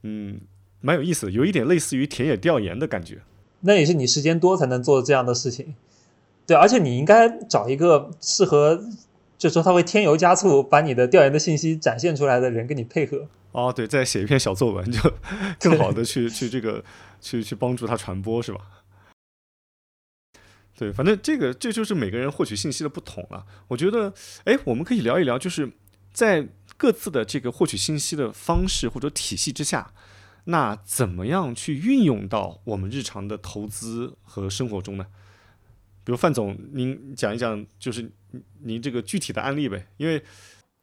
[0.03, 0.41] 嗯
[0.81, 3.21] 蛮有意思的，有一点类似于田野调研的感觉。
[3.61, 5.75] 那也是你时间多才能做这样的事情。
[6.47, 8.83] 对，而且你应该找一个适合。
[9.39, 13.27] 就说他会添油加醋，把你的调研的信息展现出来的人跟你配合。
[13.51, 15.01] 哦，对，再写一篇小作文，就
[15.59, 16.85] 更好的去去这个
[17.21, 18.61] 去去帮助他传播，是吧？
[20.83, 23.47] 对，反正这个这就是每个人获取信息的不同了。
[23.69, 24.13] 我觉得，
[24.47, 25.71] 哎，我们可以聊一聊，就是
[26.13, 29.93] 在各自的这个获取信息的方式或者体系之下，
[30.47, 35.07] 那怎么样去运用到我们日常的投资和生活中呢？
[36.03, 38.11] 比如范总，您讲一讲，就是
[38.65, 40.21] 您这个具体的案例呗，因为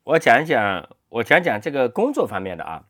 [0.06, 2.86] 我讲一讲，我讲讲这个工作方面的啊，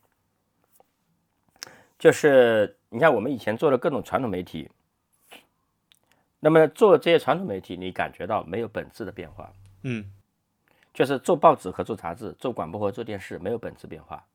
[1.98, 4.70] 就是你看我们以前做的各种传统媒体，
[6.40, 9.52] 那么做这些传统媒体，你感觉到没有本质的变化，
[9.84, 10.12] 嗯，
[10.94, 14.26] 就是做报纸和做杂志、做广播和做电视没有本质变化，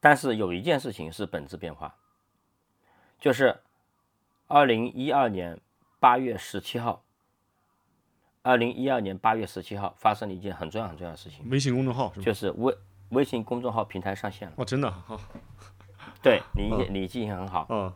[0.00, 1.94] 但是有一件事情是本质变化，
[3.20, 3.60] 就是
[4.48, 5.60] 二零一二年
[6.00, 7.02] 八月十七号。
[8.44, 12.12] 二零一二年八月十七号发生了一件很重要很重要的事情，微信公众号？
[12.20, 12.76] 就是微
[13.10, 14.54] 微信公众号平台上线了。
[14.56, 15.16] 哦，真的好，
[16.20, 17.68] 对你你记性很好。
[17.70, 17.92] 嗯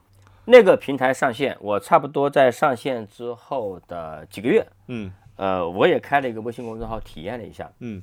[0.46, 5.12] 那个平台上线，我差不多在上线之后的几个月，嗯。
[5.36, 8.02] 呃，我也开了一个微信公众号体验了一下，嗯。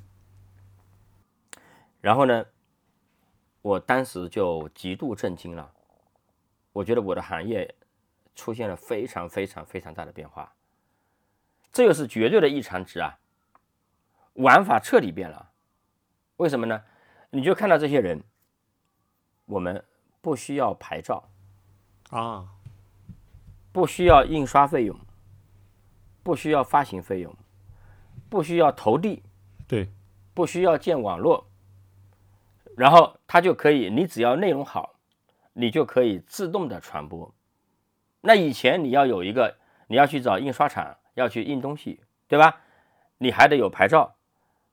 [2.00, 2.46] 然后呢，
[3.64, 5.72] 我当时就极度震惊了，
[6.74, 7.74] 我觉得我的行业
[8.36, 10.54] 出现了非常非常非常大的变化，
[11.72, 13.18] 这个是绝对的异常值啊！
[14.34, 15.50] 玩法彻底变了，
[16.38, 16.84] 为什么呢？
[17.32, 18.22] 你就看到这些人，
[19.46, 19.84] 我们
[20.22, 21.32] 不需要牌照，
[22.14, 22.46] 啊，
[23.72, 24.96] 不需要印刷费用，
[26.22, 27.36] 不需要发行费用，
[28.30, 29.24] 不需要投递，
[29.68, 29.90] 对，
[30.36, 31.48] 不需要建网络，
[32.78, 34.94] 然后它就可以，你只要内容好，
[35.54, 37.34] 你就可以自动的传播。
[38.22, 42.62] 那以前你要有一个，你要去找印刷厂，要去印东西，对吧？
[43.18, 44.14] 你还得有牌照，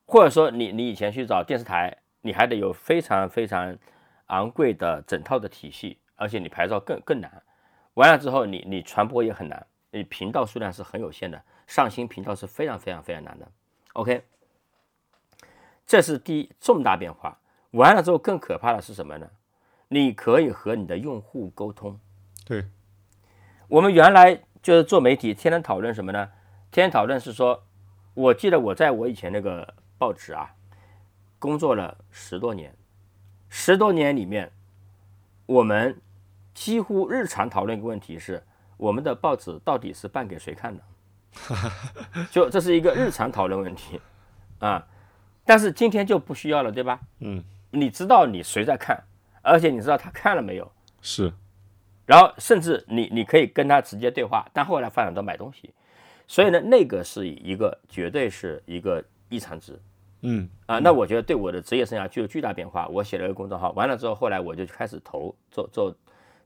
[0.05, 3.79] 或者说你你以前去找电视台，你还得有非常非常
[4.27, 7.43] 昂贵的整套的体系，而且你牌照更更难。
[7.95, 13.51] 完了之后你，你传播也很难，你频道数量是很有限的，上新频道是非常非常非常难的。
[13.95, 14.23] OK，
[15.87, 17.41] 这是第一重大变化。
[17.73, 19.31] 完了之后，更可怕的是什么呢？
[19.89, 21.99] 你可以和你的用户沟通。
[22.45, 22.67] 对，
[23.69, 26.31] 我们原来就是做媒体，天天讨论什么呢？
[26.71, 27.65] 天天讨论是说，
[28.15, 30.55] 我记得我在我以前那个报纸啊，
[31.41, 32.77] 工作了十多年，
[33.49, 34.53] 十多年里面，
[35.47, 36.01] 我们
[36.55, 38.43] 几乎日常讨论一个问题是，
[38.77, 40.83] 我们的报纸到底是办给谁看的？
[42.31, 44.01] 就这是一个日常讨论问题
[44.59, 44.87] 啊。
[45.45, 47.01] 但是今天就不需要了，对吧？
[47.21, 49.03] 嗯，你知道你谁在看，
[49.43, 51.33] 而且你知道他看了没有，是，
[52.07, 55.73] 然后甚至你你可以跟他直接对话，但后来发展到买东西，
[56.27, 59.81] 所以呢，那个是一个绝对是一个异常值
[60.21, 60.79] 嗯啊。
[60.79, 62.87] 那我觉得对我的职业生涯具有巨大变化。
[62.89, 65.95] 我写了一个公众号，完了之后，后来我就开始投做做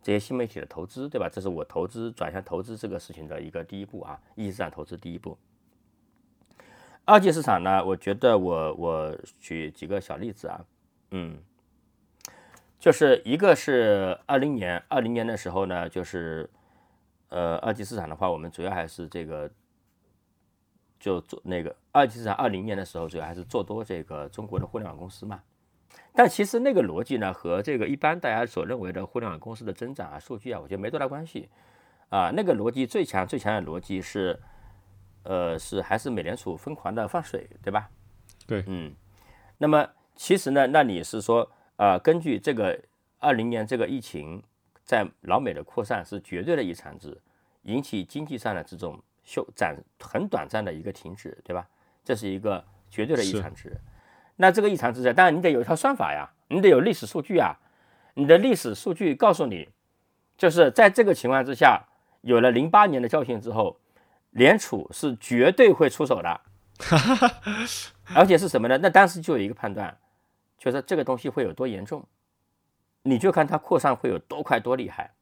[0.04, 1.30] 这些新媒体的投资，对吧？
[1.32, 5.38] 这是我投资转向投资这个事情的一个第一步啊，一级市场投资第一步。
[7.06, 10.62] 二级市场呢，我觉得我我举几个小例子啊，
[11.12, 11.38] 嗯，
[12.78, 16.50] 就是一个是二零年，二零年的时候呢，就是
[17.30, 19.50] 呃二级市场的话，我们主要还是这个
[21.00, 25.42] 就做那个二级市场，二零年的时候主要还是做多这个中国的互联网公司嘛。
[26.12, 31.48] 但其实那个逻辑呢，和这个一般大家所认为的互联网公司的增长啊、数据啊，我觉得没多大关系
[32.09, 32.30] 啊。
[32.35, 34.38] 那个逻辑最强最强的逻辑是。
[35.26, 37.88] 呃，是还是美联储疯狂的放水，对吧？
[38.46, 38.94] 对，嗯，
[39.57, 42.78] 那么其实呢，那你是说，呃，根据这个
[43.20, 44.42] 二零年这个疫情
[44.85, 47.18] 在老美的扩散是绝对的异常值，
[47.62, 51.66] 引起经济上的这种休暂很短暂的一个停止，对吧？
[52.04, 53.74] 这是一个绝对的异常值。
[54.36, 57.56] 那这个异常之在，当然你得有一套算法呀，你得有历史数据啊，
[58.14, 59.68] 你的历史数据告诉你，
[60.36, 61.84] 就是在这个情况之下，
[62.22, 63.78] 有了零八年的教训之后。
[64.34, 66.40] 联储是绝对会出手的，
[68.16, 68.76] 而且是什么呢？
[68.78, 69.96] 那当时就有一个判断，
[70.58, 72.04] 就是这个东西会有多严重，
[73.02, 75.12] 你就看它扩散会有多快多厉害。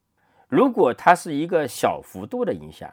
[0.49, 2.91] 如果它是一个小幅度的影响，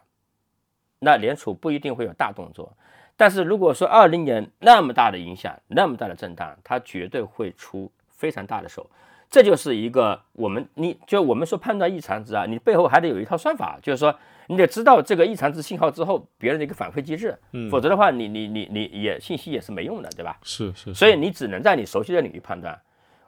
[0.99, 2.75] 那联储不一定会有大动作。
[3.19, 8.89] 但是如果说二零年那么大的影响，那么大的震荡，它绝对会出非常大的手。
[9.29, 14.15] 这就是一个我们，你就我们说判断异常值啊，你背后还得有一套算法，就是说。
[14.51, 20.39] 你得知道这个异常值信号之后，别人的一个反馈机制，嗯，否则的话，你你你你也信息也是没用的，对吧？
[20.41, 22.81] 是是，所以你只能在你熟悉的领域判断，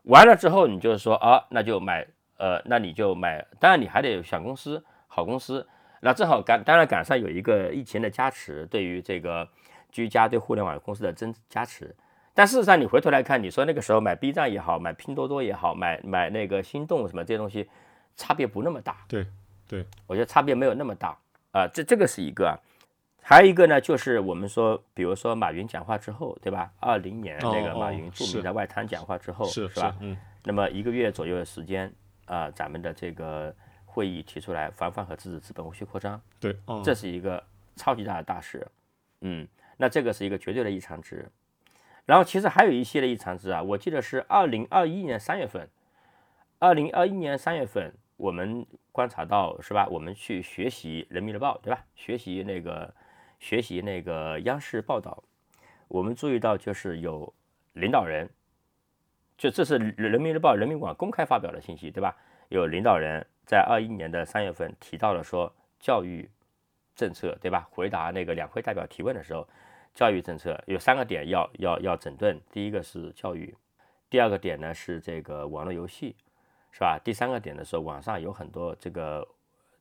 [0.06, 5.68] 完了之后，你就是说啊，那就买，呃，那你就买，当然你还得有小公司、好公司，
[6.02, 9.48] 那正好赶，当然赶上有一个疫情的加持，对于这个
[9.92, 11.96] 居家对互联网公司的增加持，
[12.34, 17.70] 但事实上你回头来看，你说那个时候买 B 站也好，买拼多多也好，买买那个心动什么这些东西，
[18.16, 19.26] 差别不那么大，对。
[19.68, 21.18] 对，我觉得差别没有那么大
[21.52, 22.60] 啊，这这个是一个，
[23.22, 26.70] 还有一个呢，就是我们说，比如说马云讲话之后，对吧？
[26.82, 29.96] 二零年那个马云著名的外滩讲话之后，是是吧？
[30.02, 31.90] 嗯，那么一个月左右的时间
[32.26, 37.42] 啊，咱们的这个会议提出来防范和制止资本无序扩张，对，这是一个
[37.78, 38.68] 超级大的大事，
[39.22, 39.48] 嗯，
[39.82, 41.28] 那这个是一个绝对的异常值。
[42.06, 45.68] 然后其实还有一系列异常值啊，我记得是二零二一年三月份，
[46.60, 49.88] 二零二一年三月份我们观察到是吧？
[49.90, 51.84] 我们去学习人民日报对吧？
[51.96, 52.94] 学习那个
[53.40, 55.24] 学习那个央视报道，
[55.88, 57.34] 我们注意到就是有
[57.74, 58.30] 领导人，
[59.36, 62.16] 就这是人民日报、人民网公开发表的信息对吧？
[62.50, 66.30] 有领导人在二一年的三月份提到了说教育
[66.96, 67.68] 政策对吧？
[67.72, 69.48] 回答那个两会代表提问的时候。
[69.94, 73.54] 教育政策有三个点要要要整顿，第一个是教育，
[74.10, 76.16] 第二个点呢是这个网络游戏，
[76.72, 76.98] 是吧？
[77.04, 79.28] 第三个点的时候，网上有很多这个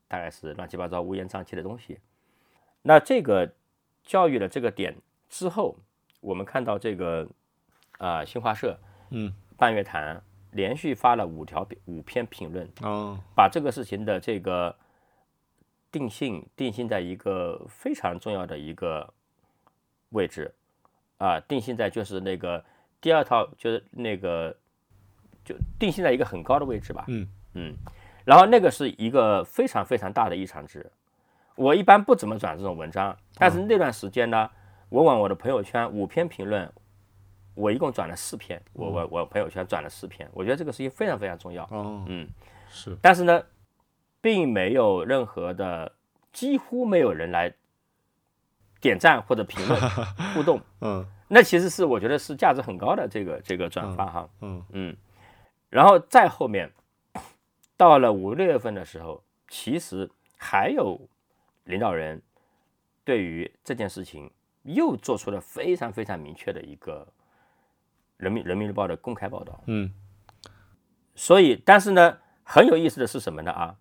[0.09, 2.01] 大概是乱七八糟乌烟瘴气的东西。
[2.83, 3.53] 那这个
[4.03, 4.97] 教育的这个点
[5.29, 5.77] 之后，
[6.21, 7.29] 我们看到这个
[7.99, 8.77] 啊新华社
[9.11, 10.21] 嗯半月谈
[10.51, 14.77] 连续发了五条五篇评论，哦把这个事情的这个
[15.93, 19.15] 定性定性在一个非常重要的一个。
[20.11, 20.53] 位置
[21.19, 22.65] 啊，定性在就是那个
[23.01, 24.57] 第二套，就是那个
[25.45, 27.05] 就定性在一个很高的位置吧。
[27.09, 27.75] 嗯嗯，
[28.25, 30.91] 然后那个是一个非常非常大的异常值。
[31.57, 34.51] 我一般不怎么转这种文章，但是那段时间呢，
[34.89, 36.71] 我往我的朋友圈五篇评论，
[37.55, 41.65] 我一共转了四篇，我我我朋友圈转了四篇，我觉得这个事情非常非常重要。
[41.65, 42.29] 哦嗯，
[42.71, 43.43] 是但是呢，
[44.21, 45.93] 并没有任何的，
[46.33, 47.53] 几乎没有人来。
[48.81, 49.81] 点赞或者评论
[50.35, 51.07] 互动，嗯。
[51.33, 54.65] 那其实是我觉得是价值很高的这个这个转发哈，嗯。
[54.73, 54.97] 嗯，
[55.69, 56.73] 然后再后面
[57.77, 61.01] 到了五六月份的时候，其实还有
[61.65, 62.21] 领导人
[63.05, 64.29] 对于这件事情
[64.65, 67.07] 又做出了非常非常明确的一个
[68.17, 69.93] 人民人民日报的公开报道，嗯。
[71.15, 73.77] 所以但是呢，很有意思的是什么呢啊？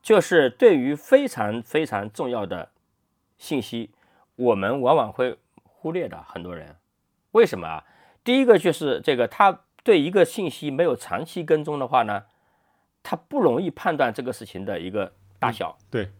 [0.00, 2.70] 就是对于非常非常重要的
[3.36, 3.90] 信息。
[4.38, 6.76] 我们往往会忽略的很多人，
[7.32, 7.84] 为什么啊？
[8.22, 12.24] 第一个就是这个，他对一个信息没有长期跟踪的话呢，
[13.02, 15.76] 他不容易判断这个事情的一个大小。
[15.90, 16.12] 对。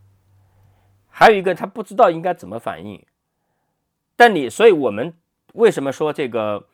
[1.07, 3.05] 还有一个，他不知道应该怎么反应。
[4.17, 5.15] 但你，所以我们
[5.55, 6.67] 为什么说这个，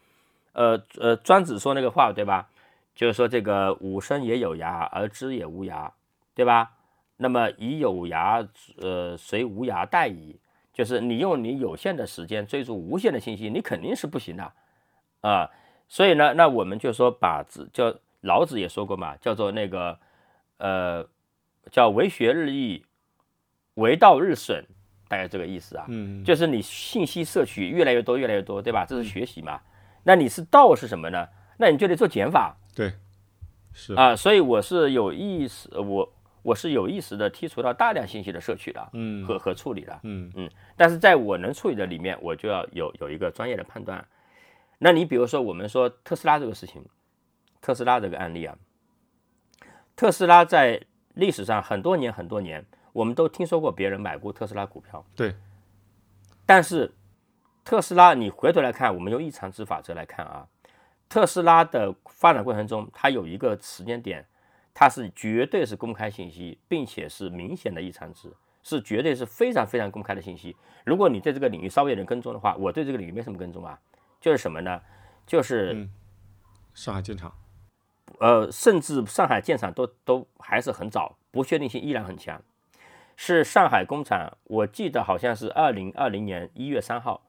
[0.52, 2.48] 呃呃，庄子说那个话，对吧？
[2.94, 5.90] 就是说这个吾生也有涯，而知也无涯，
[6.34, 6.72] 对吧？
[7.18, 8.48] 那么以有涯，
[8.80, 10.40] 呃，随无涯殆矣。
[10.74, 14.52] 就是你用你有限的时间追逐无限的信息，你肯定是不行的，
[15.20, 15.48] 啊，
[15.88, 19.96] 所以呢，那我们就说把子叫老子也说过嘛，叫做那个
[20.58, 21.06] 呃
[21.70, 22.84] 叫为学日益，
[23.74, 24.64] 为道日损，
[25.06, 28.84] 大概这个意思啊，嗯，就是你信息摄取越来越多越来越多，对吧？
[28.84, 29.60] 这是学习嘛，
[30.02, 31.28] 那你是道是什么呢？
[31.58, 32.92] 那你就得做减法，对，
[33.72, 36.12] 是啊，所以我是有意识我。
[36.44, 44.06] 我是有意识的剔除到大量信息的摄取的，嗯和和处理的，嗯嗯，但是在我能处理的里面，我就要有有一个专业的判断。
[44.78, 46.84] 那你比如说，我们说特斯拉这个事情，
[47.62, 48.54] 特斯拉这个案例啊，
[49.96, 50.78] 特斯拉在
[51.14, 55.34] 历史上很多年很多年，我们都听说过别人买过特斯拉股票，对，
[56.44, 56.92] 但是
[57.64, 60.46] 特斯拉你回头来看，我们用异常之法则来看啊，
[61.08, 64.26] 特斯拉的发展过程中，它有一个时间点。
[64.74, 68.30] 它是绝对是公开信息，并且是明显的异常值，
[68.62, 70.54] 是绝对是非常非常公开的信息。
[70.84, 73.78] 如果你对这个领域稍微有点跟踪的话，我对这个领域没什么跟踪啊，
[74.20, 74.82] 就是什么呢？
[75.26, 75.88] 就是
[76.74, 77.32] 上海建厂，
[78.18, 82.42] 呃，甚至上海建厂都都还是很早，不确定性依然很强。
[83.16, 87.22] 是上海工厂，我记得好像是二零二零年一月三号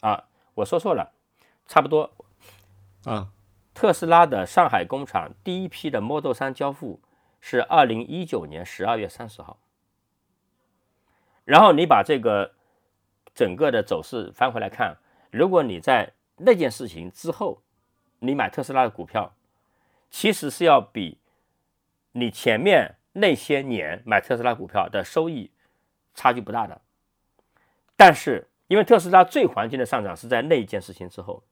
[0.00, 1.14] 啊，我说错了，
[1.66, 2.12] 差不多
[3.04, 3.30] 啊。
[3.74, 7.00] 特斯拉的上海工厂第一批的 Model 3交付
[7.40, 9.58] 是二零一九年十二月三十号，
[11.44, 12.54] 然后你把这个
[13.34, 14.96] 整个的走势翻回来看，
[15.32, 17.62] 如果你在那件事情之后，
[18.20, 19.34] 你买特斯拉的股票，
[20.08, 21.18] 其实是要比
[22.12, 25.50] 你前面那些年买特斯拉股票的收益
[26.14, 26.80] 差距不大的。
[27.96, 31.42] 但是因为特斯拉最黄金的上涨是在那一件事情之后，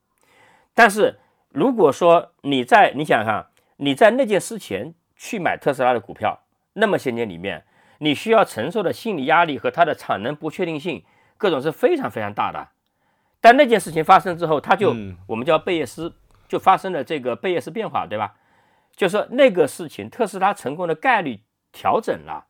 [0.72, 1.18] 但是。
[1.52, 3.46] 如果说你在你想想看，
[3.76, 6.40] 你在那件事前去买特斯拉的股票，
[6.74, 7.64] 那么些年里面，
[7.98, 11.04] 你需要承受的心理压力和它的产能不确定性，
[11.36, 12.68] 各种是非常非常大的。
[13.40, 14.94] 但那件事情发生之后，它就
[15.26, 16.14] 我们叫贝叶斯，
[16.48, 18.34] 就发生了这个贝叶斯变化，对吧？
[18.94, 21.42] 就说那个事情，特斯拉成功的概率
[21.72, 22.46] 调整了，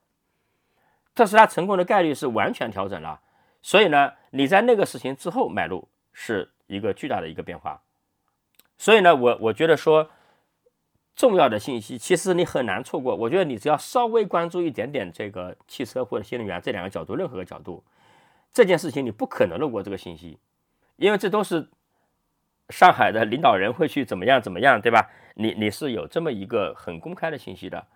[1.15, 3.21] 特斯拉成功的概率是完全调整了。
[3.63, 7.81] 所以呢，你在那个事情之后买入是一个巨大的一个变化。
[8.83, 10.11] 所以呢，我我觉得说，
[11.15, 13.15] 重要的信息其实你很难错过。
[13.15, 17.85] 我觉得你只要稍微关注一点点这个汽车或者新能源这两个角度，任何个角度，
[18.53, 20.37] 这件事情你不可能漏过这个信息，
[20.97, 21.69] 因为这都是
[22.71, 25.09] 上海的领导人会去怎么样怎么样，对吧？
[25.37, 27.87] 你你是有这么一个很公开的信息的。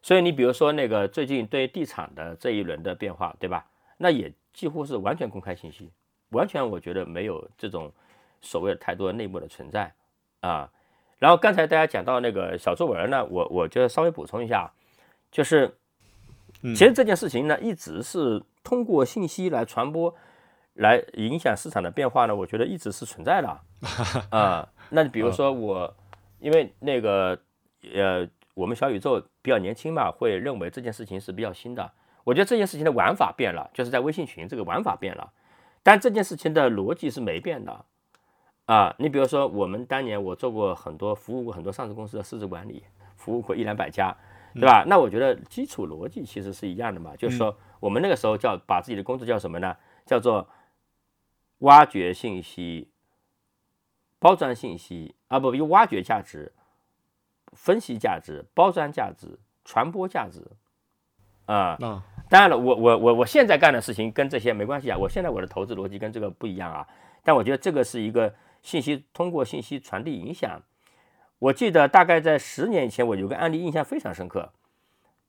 [0.00, 3.66] 所以你比如说那个最近对地产的这一轮的变化，对吧？
[3.98, 5.92] 那也几乎是完全公开信息，
[6.30, 7.92] 完全我觉得没有这种
[8.40, 9.92] 所谓的太多内幕的存在
[10.40, 10.70] 啊。
[11.18, 14.70] 然后刚才大家讲到那个小作文呢，我我就稍微补充一下，
[15.32, 15.76] 就是
[16.62, 20.14] 其实这件事情呢，一直是通过信息来传播，
[20.74, 23.60] 来影响市场的变化呢，我觉得一直是存在的
[24.30, 24.68] 啊。
[24.90, 25.92] 那比如说我，
[26.38, 27.36] 因为那个
[27.92, 31.90] 呃，我们小宇宙比较年轻嘛，会认为这件事情是比较新的。
[32.22, 35.32] 我觉得这件事情的玩法变了，就是在微信群这个玩法变了，
[35.82, 37.84] 但这件事情的逻辑是没变的。
[38.68, 42.84] 啊，你比如说，我们当年我做过很多服务过很多上市公司的市值管理，
[43.16, 44.14] 服务过一两百家，
[44.52, 44.84] 对吧？
[44.86, 49.74] 那我觉得基础逻辑其实是一样的嘛，就是说我们那个时候叫把自己的工作叫什么呢？
[50.04, 50.46] 叫做
[51.60, 52.90] 挖掘信息、
[54.18, 56.52] 包装信息啊，不，用挖掘价值、
[57.54, 60.46] 分析价值、包装价值、传播价值
[61.46, 61.78] 啊。
[62.28, 66.86] 当然了，我我我我现在干的事情跟这些没关系啊，我现在我的投资逻辑跟这个不一样啊，
[67.24, 68.30] 但我觉得这个是一个。
[68.68, 70.60] 信息通过信息传递影响，
[71.38, 74.52] 我记得大概在十年以前，我有个案例印象非常深刻，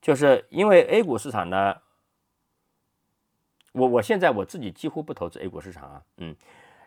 [0.02, 1.78] 就是因为 A 股市场呢，
[3.72, 6.36] 我我现在我自己几乎不投资 A 股市场啊，嗯，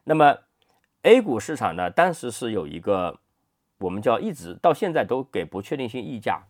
[0.05, 0.41] 那么
[1.05, 3.19] A 股市场呢，当时是有一个
[3.79, 6.43] 我们叫一直到现在都给不确定性溢价，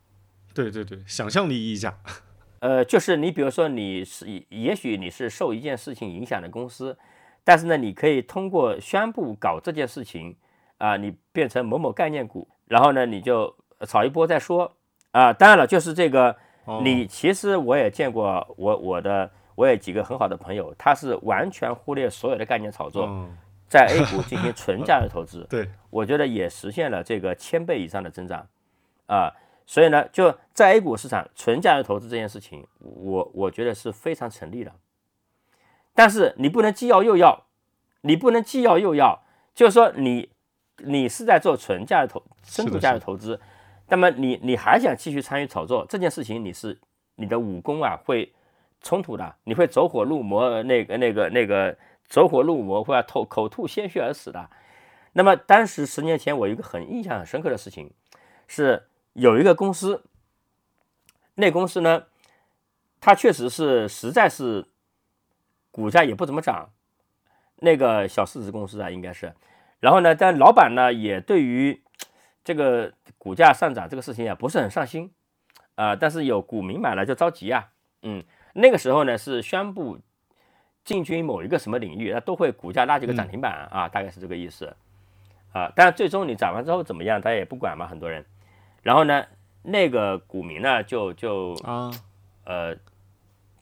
[0.53, 1.97] 对对对，想象力溢价，
[2.59, 6.99] 呃，就是你比如说你是也许你是受一件事情影响的公司。
[7.45, 10.37] 但是呢，你可以通过宣布搞这件事情，
[10.79, 13.55] 啊，你变成某某概念股，然后呢，你就
[13.87, 14.77] 炒一波再说，
[15.11, 16.37] 啊，当然了，就是这个，
[16.83, 23.07] 你其实我也见过，我我的我有几个很好的朋友，他是完全忽略所有的概念炒作，
[23.69, 28.47] 在 A 股进行纯价值投资， 对，我觉得也实现了这个千倍以上的增长，
[29.07, 29.33] 啊，
[29.67, 34.73] 所以呢，就在 A 股市场纯价值投资这件事情，我我觉得是非常成立的。
[35.95, 37.45] 但是你不能既要又要，
[38.01, 39.23] 你不能既要又要，
[39.55, 40.31] 就是说你
[40.79, 43.39] 你是在做纯价值投深度价值投资，
[43.89, 46.81] 那么你你还想继续参与炒作这件事情，你是
[47.17, 48.33] 你的武功啊会
[48.81, 51.77] 冲突的，你会走火入魔，那个那个那个
[52.09, 54.49] 走火入魔会要吐口吐鲜血而死的。
[55.13, 57.93] 那么当时十年前我有一个很印象很深刻的事情，
[58.49, 60.03] 是有一个公司，
[61.35, 62.05] 那公司呢，
[62.99, 64.67] 它确实是实在是。
[65.73, 66.71] 股价也不怎么涨，
[67.57, 69.35] 那个小市值公司啊，应该是。
[69.81, 71.83] 然后呢，但老板呢也对于
[72.45, 75.11] 这个股价上涨这个事情也不是很上心
[75.75, 75.97] 啊。
[75.97, 77.71] 但是有股民买了就着急啊，
[78.03, 78.23] 嗯，
[78.55, 79.99] 那个时候呢是宣布
[80.85, 84.77] 进军某一个什么领域，那都会股价拉几个涨停板啊，大概是这个意思
[85.53, 85.73] 啊。
[85.75, 88.25] 但是最终你涨完之后怎么样，大家也不管嘛，很多人。
[88.83, 89.25] 然后呢，
[89.63, 91.91] 那个股民呢就就啊
[92.45, 92.77] 呃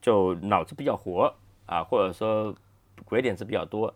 [0.00, 1.34] 就脑子比较活。
[1.70, 2.52] 啊，或者说
[3.04, 3.94] 鬼点子比较多，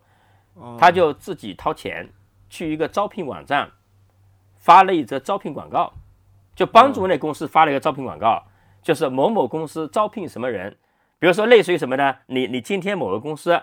[0.79, 2.09] 他就自己掏钱
[2.49, 3.69] 去一个招聘网站
[4.55, 5.91] 发了一则招聘广告，
[6.55, 8.41] 就帮助那公司发了一个招聘广告，
[8.81, 10.77] 就是某某公司招聘什么人，
[11.19, 12.15] 比如说类似于什么呢？
[12.27, 13.61] 你你今天某个公司，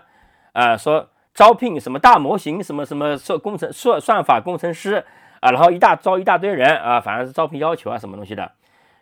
[0.52, 5.06] 呃，说招聘什么大模型什么什么算工程算算法工程师
[5.40, 8.52] 啊，然后一大招一大堆人啊，反正是招聘要求啊什么东西的，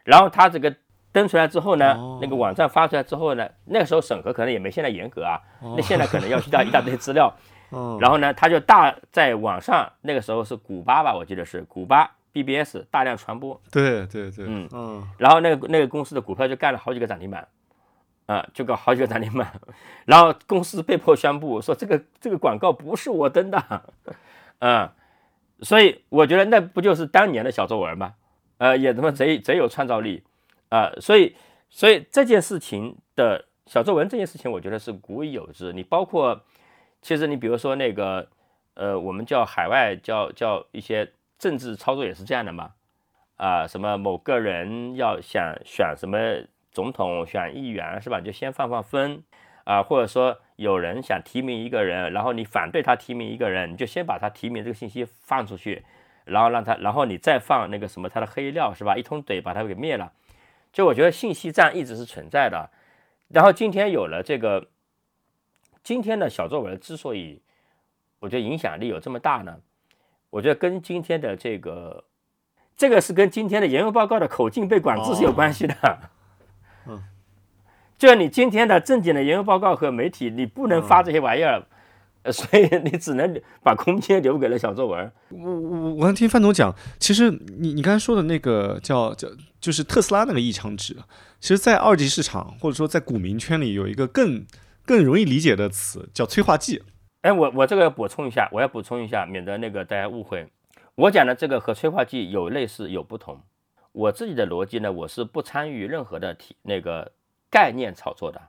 [0.04, 0.72] 然后他这个。
[1.12, 5.40] 登出来之后呢，那个网站发出来之后呢，那个时候审核可能也没现在严格啊。
[5.76, 7.32] 那现在可能要需要一大堆资料。
[8.00, 13.60] 然后呢，他就大在网上，那个时候是古巴吧，我记得是古巴 BBS 大量传播。
[13.70, 15.08] 对对对，嗯嗯。
[15.18, 17.46] 然后那个那个公司的股票就干了好几个涨停板，
[18.26, 19.52] 啊，就搞好几个涨停板。
[20.04, 23.82] 然后公司被迫宣布说这个这个广告不是我登的，
[24.58, 24.90] 嗯。
[25.62, 28.14] 所以我觉得那不就是当年的小作文吗？
[28.56, 30.24] 呃，也他妈贼贼有创造力。
[30.70, 31.36] 啊，所以，
[31.68, 35.72] 所以这件事情的小作文这件事情，我觉得是古已有之。
[35.72, 36.42] 你包括，
[37.02, 38.28] 其实你比如说那个，
[38.74, 42.72] 呃，我们叫海外叫叫一些政治操作也是这样的嘛。
[43.36, 46.18] 啊，什么某个人要想选什么
[46.70, 48.20] 总统、选议员是吧？
[48.20, 49.22] 就先放放风
[49.64, 55.84] 啊，或者说有人想提名一个人，然后你反对他提名一个人，你就先把他提名这个信息放出去，
[56.26, 58.96] 然后让他，然后你再放那个什么他的黑料是吧？
[58.96, 60.12] 一通怼把他给灭了。
[60.72, 62.70] 就我觉得信息战一直是存在的，
[63.28, 64.68] 然后今天有了这个，
[65.82, 67.42] 今天的小作文之所以
[68.18, 69.58] 我觉得影响力有这么大呢，
[70.30, 72.04] 我觉得跟今天的这个，
[72.76, 75.74] 这个是跟今天的研究报告的口径被管制是有关系的。
[77.98, 81.66] 就你今天的正经的研究报告和媒体，你不能发这些玩意儿，呃，
[82.30, 85.12] 所以你只能把空间留给了小作文。
[85.30, 89.28] 我我我刚听范总讲，其实你你刚才说的那个叫叫
[89.60, 90.94] 就是特斯拉那个异常值，
[91.40, 94.44] 其实，在二级市场或者说在股民圈里有一个更
[94.84, 96.82] 更容易理解的词叫催化剂。
[97.22, 100.48] 哎，我我这个要补充一下，我要补充一下，免得那个大家误会。
[100.96, 103.40] 我讲的这个和催化剂有类似有不同。
[103.92, 107.12] 我自己的逻辑呢，我是不参与任何的体那个
[107.50, 108.40] 概念炒作的。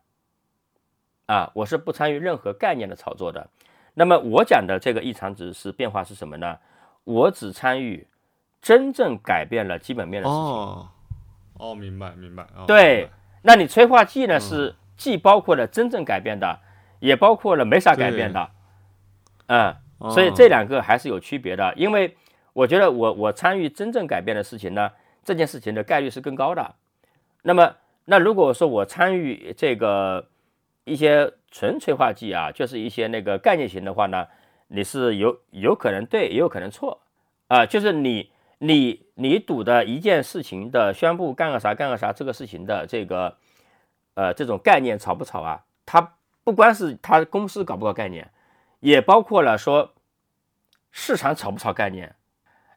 [1.32, 3.50] 啊，我是不参与任何概念的炒作的。
[3.94, 6.58] 那么我讲的这个异常值是变化是什么呢？
[7.06, 8.06] 我只参与
[8.62, 10.44] 真正改变了基本面的事情。
[10.44, 10.90] 哦，
[11.54, 12.46] 哦，明白明白。
[12.68, 13.10] 对，
[13.44, 16.60] 那你催化剂呢是既包括了真正改变的，
[17.00, 18.50] 也包括了没啥改变的。
[19.48, 19.74] 嗯，
[20.12, 21.74] 所以这两个还是有区别的。
[21.78, 22.18] 因为
[22.52, 24.92] 我觉得我我参与真正改变的事情呢，
[25.24, 26.76] 这件事情的概率是更高的。
[27.44, 27.74] 那么
[28.04, 30.28] 那如果说我参与这个。
[30.84, 34.28] 一些纯催化剂啊，就是一些那个概念型的话呢，
[34.68, 37.02] 你是有有可能对，也有可能错
[37.48, 37.66] 啊。
[37.66, 43.38] 就是你你你赌的一件事情的宣布干个啥干个啥这个事情的这个
[44.16, 45.64] 呃这种概念炒不炒啊？
[45.86, 48.32] 它不光是它公司搞不搞概念，
[48.80, 49.94] 也包括了说
[50.92, 52.16] 市场炒不炒概念。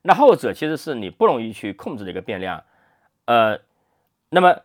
[0.02, 2.62] 那后者其实是你不容易去控制的一个变量，
[3.24, 3.60] 呃，
[4.28, 4.60] 那么。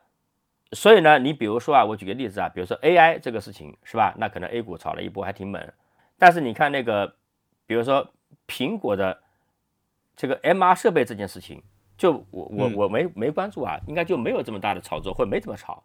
[0.71, 4.13] 所以呢，你比如说啊，我举个例子啊，比如说 AI 这个事情是吧？
[4.17, 5.61] 那可能 A 股炒了一波还挺猛，
[6.17, 7.15] 但是你看那个，
[7.65, 8.07] 比如说
[8.47, 9.19] 苹果的
[10.15, 11.63] 这个 MR 设备这件事情，
[11.97, 15.83] 就我我我没没关注啊，应该就没有这么大的炒作，或者没怎么炒。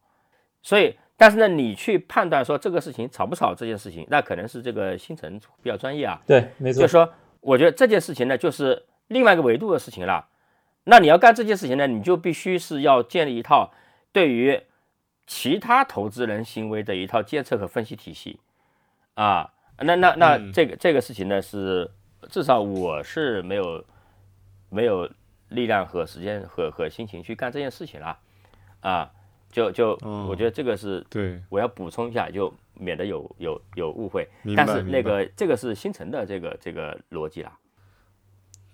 [0.61, 6.21] 所以，但是呢，你去判断说这个事情炒不炒这件事情，那可能是这个星辰比较专业啊。
[6.27, 6.83] 对，没错。
[6.83, 7.11] 就说
[7.41, 10.29] 我觉得这件事情呢，就是另外一个维度的事情了。
[10.85, 13.73] 那你要干这件事情呢，你就必须是要建立一套
[14.13, 14.61] 对于
[15.27, 18.39] 其他投资人行为的一套监测和分析体系，
[19.15, 21.91] 啊，那那那这个这个事情呢，是
[22.31, 23.85] 至少我是没有
[24.69, 25.11] 没有
[25.49, 28.19] 力量和时间和和心情去干这件事情了，
[28.81, 29.11] 啊，
[29.51, 29.99] 就就
[30.29, 34.29] 我觉得这个是对，我要补充一下，就免得有有有误会。
[34.57, 37.53] 但是那个这个是新城的这个这个逻辑啦。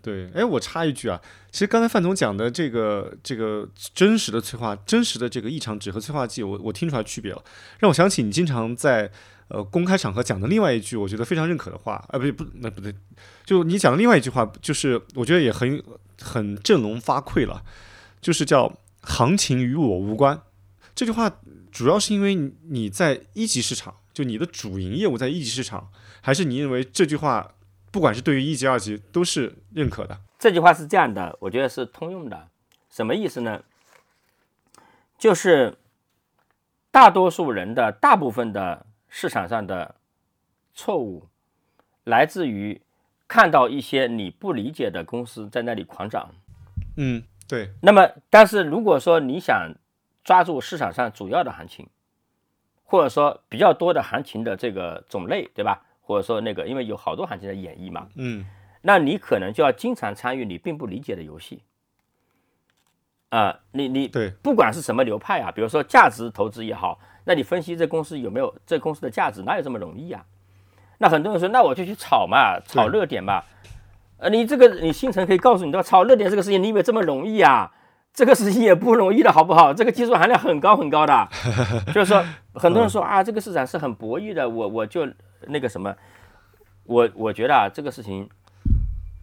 [0.03, 1.21] 对，哎，我插一句啊，
[1.53, 7.45] 其实刚才范总讲的这个这个真实的催化，真实的这个异常值和催化剂，我我听出来区别了，
[7.81, 9.13] 让我想起你经常在
[9.49, 12.95] 呃公开场合讲的另外一句，我觉得非常认可的话，啊，不对不那不对，
[13.45, 15.83] 就你讲的另外一句话，就是我觉得也很
[16.23, 17.63] 很振聋发聩了，
[18.23, 20.41] 就是叫行情与我无关。
[20.95, 21.31] 这句话
[21.71, 22.35] 主要是因为
[22.69, 25.91] 你在一级市场，就你的主营业务在一级市场，
[26.23, 27.53] 还是你认为这句话？
[27.91, 30.19] 不管是对于一级、二级，都是认可的。
[30.39, 32.49] 这句话是这样的，我觉得是通用的。
[32.89, 33.63] 什么意思呢？
[35.19, 35.77] 就是
[36.91, 39.95] 大多数人的大部分的市场上的
[40.75, 41.29] 错误，
[42.05, 42.81] 来自于
[43.29, 46.31] 看到一些你不理解的公司在那里狂涨。
[46.97, 47.71] 嗯，对。
[47.83, 49.75] 那么，但是如果说你想
[50.25, 51.87] 抓住市场上主要的行情，
[52.85, 55.85] 或者说比较多的行情的这个种类，对吧？
[56.11, 58.45] 或者说那个，因为有好多行情的演绎嘛，嗯，
[58.83, 61.63] 那你可能就要经常参与你并不理解的游戏，
[63.29, 70.27] 啊，你你对，不管是什么流派啊，比如说价值投资也好，那你分析这公司有没有这公司的价值，哪有这么容易啊？
[70.99, 73.45] 那很多人说，那我就去炒嘛，炒热点嘛，
[74.19, 77.71] 呃，你这个你新城可以告诉你，的炒热点这个事情，你以为这么容易啊？
[78.13, 79.73] 这个事情也不容易的好不好？
[79.73, 81.29] 这个技术含量很高很高的，
[81.95, 82.21] 就是说，
[82.55, 85.07] 很多人说啊，这个市场是很博弈的，我我就。
[85.43, 85.97] 那个什么，
[86.85, 88.29] 我我觉得啊，这个事情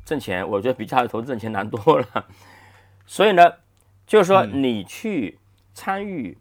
[0.05, 2.25] 挣钱，我觉得比价值投资挣钱难多了。
[3.05, 3.53] 所以呢，
[4.05, 5.39] 就是说你去
[5.73, 6.37] 参与，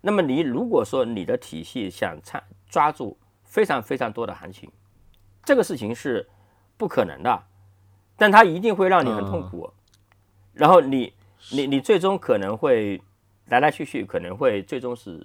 [0.00, 4.70] 那么你如果说你的体系想参抓住非常非常多的行情，
[5.44, 6.28] 这个事情是
[6.76, 7.44] 不可能的，
[8.16, 9.72] 但它一定会让你很痛苦。
[10.52, 11.12] 然后你
[11.52, 13.00] 你你最终可能会
[13.46, 15.24] 来来去去，可能会最终是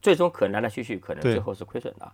[0.00, 2.12] 最终可能来来去去，可能最后是亏损的。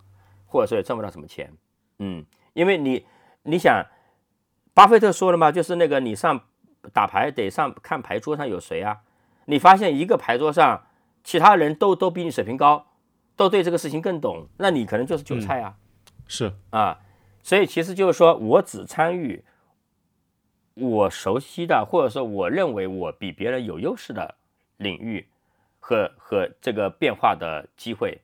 [0.53, 1.51] 或者说也挣不到什么钱，
[1.99, 3.07] 嗯，因为你
[3.45, 3.87] 你想，
[4.75, 6.39] 巴菲特说了嘛，就是那个你上
[6.93, 9.01] 打牌得上看牌桌上有谁啊，
[9.47, 10.85] 你发现一个牌桌上
[11.25, 12.87] 其他人都都比你水平高，
[13.35, 15.75] 都对这个事情更懂，那你可能就是韭菜啊，
[16.29, 17.01] 是啊，
[17.43, 19.43] 所以其实就是说我只参与
[20.75, 24.35] 我熟悉的，或者说我认为我比别人有优势的
[24.77, 25.27] 领域
[25.81, 28.21] 和和这个变化的机会。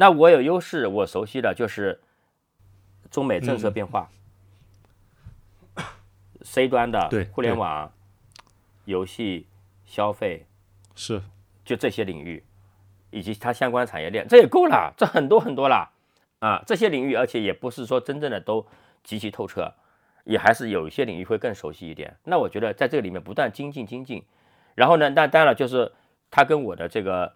[0.00, 2.00] 那我有优势，我熟悉的就是
[3.10, 4.10] 中美政策变化
[6.40, 7.92] ，C 端的互联网、
[8.86, 9.46] 游戏、
[9.84, 10.46] 消费
[10.94, 11.20] 是。
[11.66, 12.42] 就这些领域，
[13.10, 15.92] 以及它相关产业链，这也够了，这很多很多了。
[16.38, 18.66] 啊，这些领域，而且也不是说真正的都
[19.04, 19.74] 极其透彻，
[20.24, 22.16] 也还是有一些领域会更熟悉一点。
[22.24, 24.24] 那我觉得在这个里面不断精进精进，
[24.74, 25.92] 然后呢，那当然了，就是
[26.30, 27.34] 它跟我的这个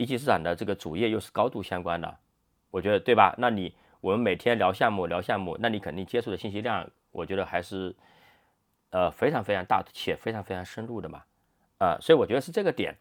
[0.00, 2.16] 一级市场的这个主业又是高度相关的，
[2.70, 3.34] 我觉得对吧？
[3.36, 7.94] 那你我们每天聊项目聊项目，那你肯定接触的信息量，我觉得还是
[8.90, 11.22] 呃非常非常大且非常非常深入的嘛，
[11.78, 12.96] 啊，所以我觉得是这个点，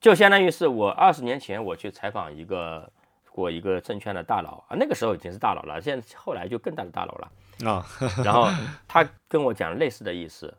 [0.00, 2.90] 就相当于是我二十年前我去采访一个。
[3.34, 7.32] 过一个证券的大佬啊，那个时候已经是大佬了，现在后来就更大的大佬了
[7.70, 7.82] 啊。
[8.22, 8.46] 然后
[8.86, 10.54] 他跟我讲类似的意思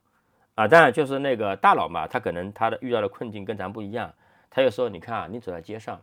[0.55, 4.11] 啊，当然就是那个大佬嘛，他可能他的遇到的困境跟咱不一样。
[4.55, 5.99] 他就说：“你看啊，你走在街上，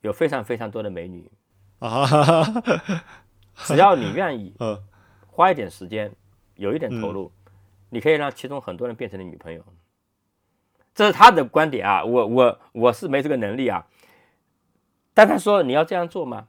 [0.00, 1.30] 有非常非常多的美女
[1.78, 2.44] 啊，
[3.54, 4.52] 只要你愿意，
[5.30, 6.12] 花一点时间，
[6.56, 7.30] 有一点投入，
[7.90, 9.64] 你可以让其中很多人变成你女朋友。”
[10.92, 13.86] 这是他的观点啊，我我我是没这个能力啊。
[15.14, 16.48] 但他说：“你要这样做吗？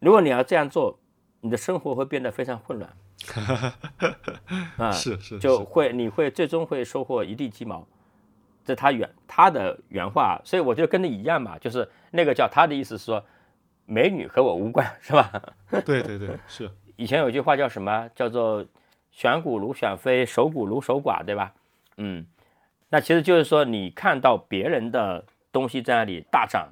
[0.00, 0.98] 如果你要这样做，
[1.40, 2.94] 你的生活会变得非常混乱。
[4.76, 7.88] 啊，是是，就会你会最终会收获一地鸡毛。
[8.66, 13.24] 这他原他的原话，所以我就跟你一样嘛，就是那个叫他的意思是说，
[13.86, 15.32] 美女和我无关，是吧？
[15.86, 16.70] 对对对，是。
[16.96, 18.10] 以前有句话叫什么？
[18.14, 18.66] 叫做
[19.10, 21.54] 选股如选妃，守股如守寡，对吧？
[21.96, 22.26] 嗯，
[22.90, 26.68] 那其实就是说，你看到别人的东西在那里大涨。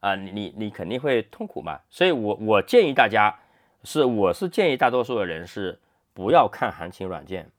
[0.00, 3.36] 啊，你你你肯定会痛苦嘛，所以我我建议大家，
[3.82, 5.76] 是我是建议大多数的人是
[6.14, 7.50] 不要看行情软件，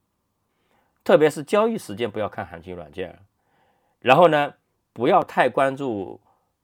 [1.04, 3.20] 特别是交易时间不要看行情软件，
[4.02, 4.54] 然后呢，
[4.94, 6.20] 不要太关注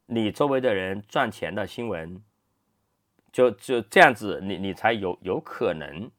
[0.08, 2.22] 你周围的人赚钱的新闻，
[3.32, 6.10] 就就这样子，你你才有有可能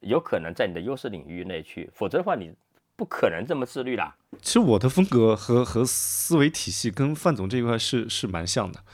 [0.00, 2.54] 有可能在你的优势领域内去，否则的话你。
[2.96, 4.14] 不可能这么自律啦。
[4.42, 8.84] 其实我的风格和和思维体系跟范总这一块是是蛮像的，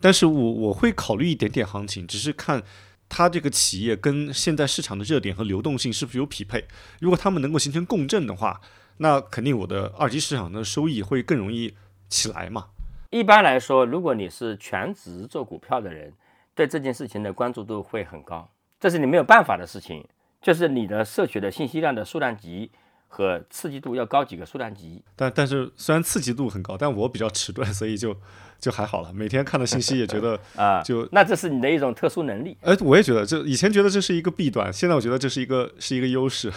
[0.00, 2.64] 但是我我会考虑一点点行情，只是看
[3.08, 6.66] 他这个企业跟现在市场的热点和流动性是不是有匹配。
[6.98, 8.60] 如果他们能够形成共振的话，
[8.98, 11.74] 那肯定我的二级市场的收益会更容易
[12.08, 12.66] 起来嘛。
[13.10, 16.12] 一般来说，如果你是全职做股票的人，
[16.54, 20.06] 对这件事情的关注度会很高，这是你没有办法的事情，
[20.40, 22.70] 就是你的摄取的信息量的数量级。
[23.06, 28.12] 和刺激度要高几个数量级，但但是虽然刺激度很高，但我比较迟钝，所以就
[28.58, 29.12] 就还好了。
[29.12, 32.58] 每天看的信息也觉得 啊，就那这是你的一种特殊能力。
[32.62, 36.52] 哎，我也觉得，这以前觉得这是一个弊端，现在我觉得这是一个是一个优势。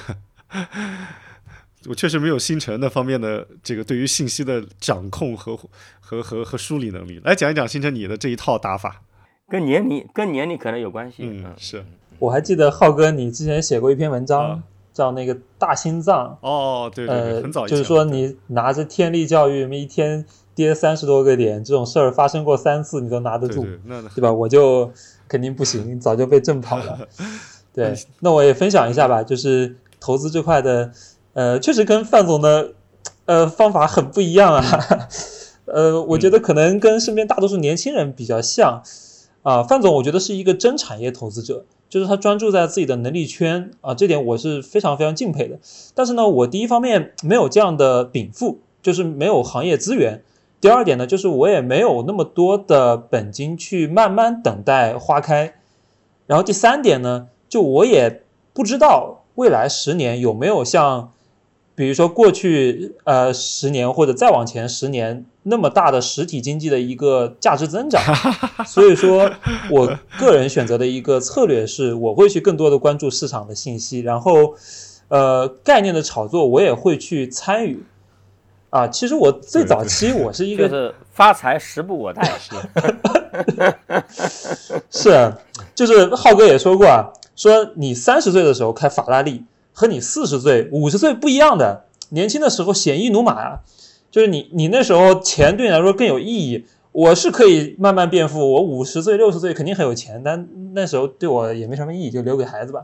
[1.88, 5.58] 我确实没有星辰那方面的这个对于信息的掌控和
[6.00, 7.20] 和和和梳理能力。
[7.24, 9.02] 来讲一讲星辰你的这一套打法，
[9.50, 11.24] 跟年龄跟年龄可能有关系。
[11.24, 11.84] 嗯，是
[12.20, 14.62] 我还记得浩哥，你之前写过一篇文章。
[14.94, 20.26] 叫那个大心脏哦，对对，很早就是说你拿着天力教育，一天
[20.56, 23.64] 跌三十多个点，这种事儿发生过三次，你都拿得住，
[24.16, 24.34] 对吧？
[24.34, 24.92] 我就
[25.28, 27.08] 肯定不行，早就被震跑了。
[27.72, 30.92] 对，那我也分享一下吧，就是投资这块的，
[31.38, 32.72] 呃，确实跟范总的
[33.26, 34.64] 呃方法很不一样啊。
[35.66, 38.82] 呃，我觉得可能跟身边大多数年轻人比较像
[39.44, 39.62] 啊。
[39.62, 41.66] 范总，我觉得是一个真产业投资者。
[41.88, 45.60] 就是他专注在自己的能力圈啊，这点我是非常非常敬佩的。
[45.94, 50.22] 但是呢，我第一方面没有这样的禀赋，就是没有行业资源；
[50.60, 55.54] 第二点呢，就是我也没有那么多的本金去慢慢等待花开。
[56.26, 58.24] 然后第三点呢，就我也
[58.54, 61.12] 不知道未来十年有没有像。
[61.78, 68.02] 比如说过去呃十年或者再往前十年那么大的实体经济的一个价值增长，
[68.66, 69.30] 所以说
[69.70, 69.86] 我
[70.18, 74.56] 个人选择的一个策略是，我会去更多的关注市场的信息，然后
[75.10, 77.84] 呃概念的炒作我也会去参与。
[78.72, 82.56] 啊，其实我最早期我是一个就是发财时不我待是，
[84.90, 85.34] 是，
[85.76, 89.44] 就是浩哥也说过啊，说你三十岁的时候开法拉利。
[89.80, 93.60] 和你四十岁、五十岁不一样的，年轻的时候鲜衣怒马啊，
[94.10, 96.66] 就是你，你那时候钱对你来说更有意义。
[96.92, 102.82] 我是可以慢慢变富，我五十岁、六十岁肯定很有钱，但那时候对我也没什么意义，就留给孩子吧。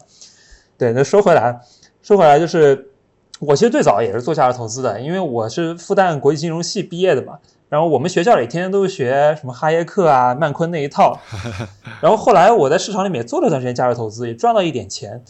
[0.77, 1.61] 对，那说回来，
[2.03, 2.91] 说回来就是，
[3.39, 7.39] 我其实最早也是做价值投资的，因为我是复旦国际金融系毕业的嘛，
[7.69, 11.19] 然后我们学校里天天都是学什么哈耶克啊、曼昆那一套，
[11.99, 15.23] 然后后来我在市场里面做了段时间价值投资，也赚到一点钱。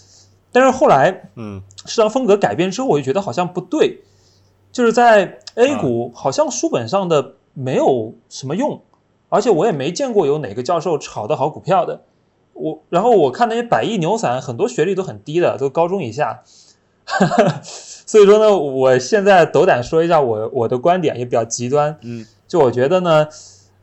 [0.53, 4.01] 但是后来，嗯，市场风格改变之后，我就觉得好像不对，
[4.71, 8.81] 就是在 A 股好像书本上的没有什么用，
[9.29, 12.03] 而且我也没见过有哪个教授炒得好股票的。
[12.53, 16.43] 我然后我看那些百亿牛散，很多学历都很低的，都高中以下。
[18.05, 23.27] 所以说呢，我现在斗胆说一下我我的观点也比较极端，嗯，就我觉得呢，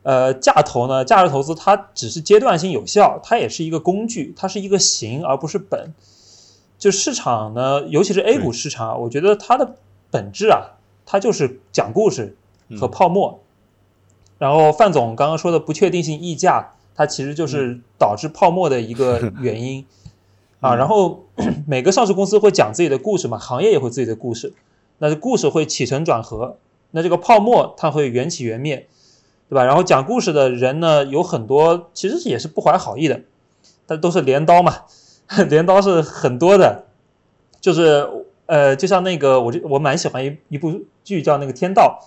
[0.03, 5.93] 呃，价投呢，价值投资它只是阶段性有效，它也是一个工具，它是一个形而不是本。
[6.81, 9.75] 就市场呢，尤其是 A 股市场，我觉得它的
[10.09, 12.35] 本质啊，它就是讲故事
[12.79, 13.39] 和泡沫。
[14.39, 19.85] 然后范总刚刚说的不确定性溢价，它其实就是导致泡沫的一个原因
[20.59, 20.73] 啊。
[20.73, 21.25] 然后
[21.67, 24.55] 每个上市公司会讲自己的故事嘛，行业也会自己的故事，
[24.97, 26.57] 那这故事会起承转合，
[26.89, 28.87] 那这个泡沫它会缘起缘灭。
[29.47, 29.65] 对吧？
[29.65, 33.21] 然后讲故事的人呢，有很多其实也是不怀好意的，
[33.85, 34.85] 但都是镰刀嘛，
[35.49, 36.85] 镰刀是很多的，
[37.59, 38.07] 就是
[38.45, 41.99] 呃，就像那个，我就我蛮喜欢一一部剧叫那个《天道》，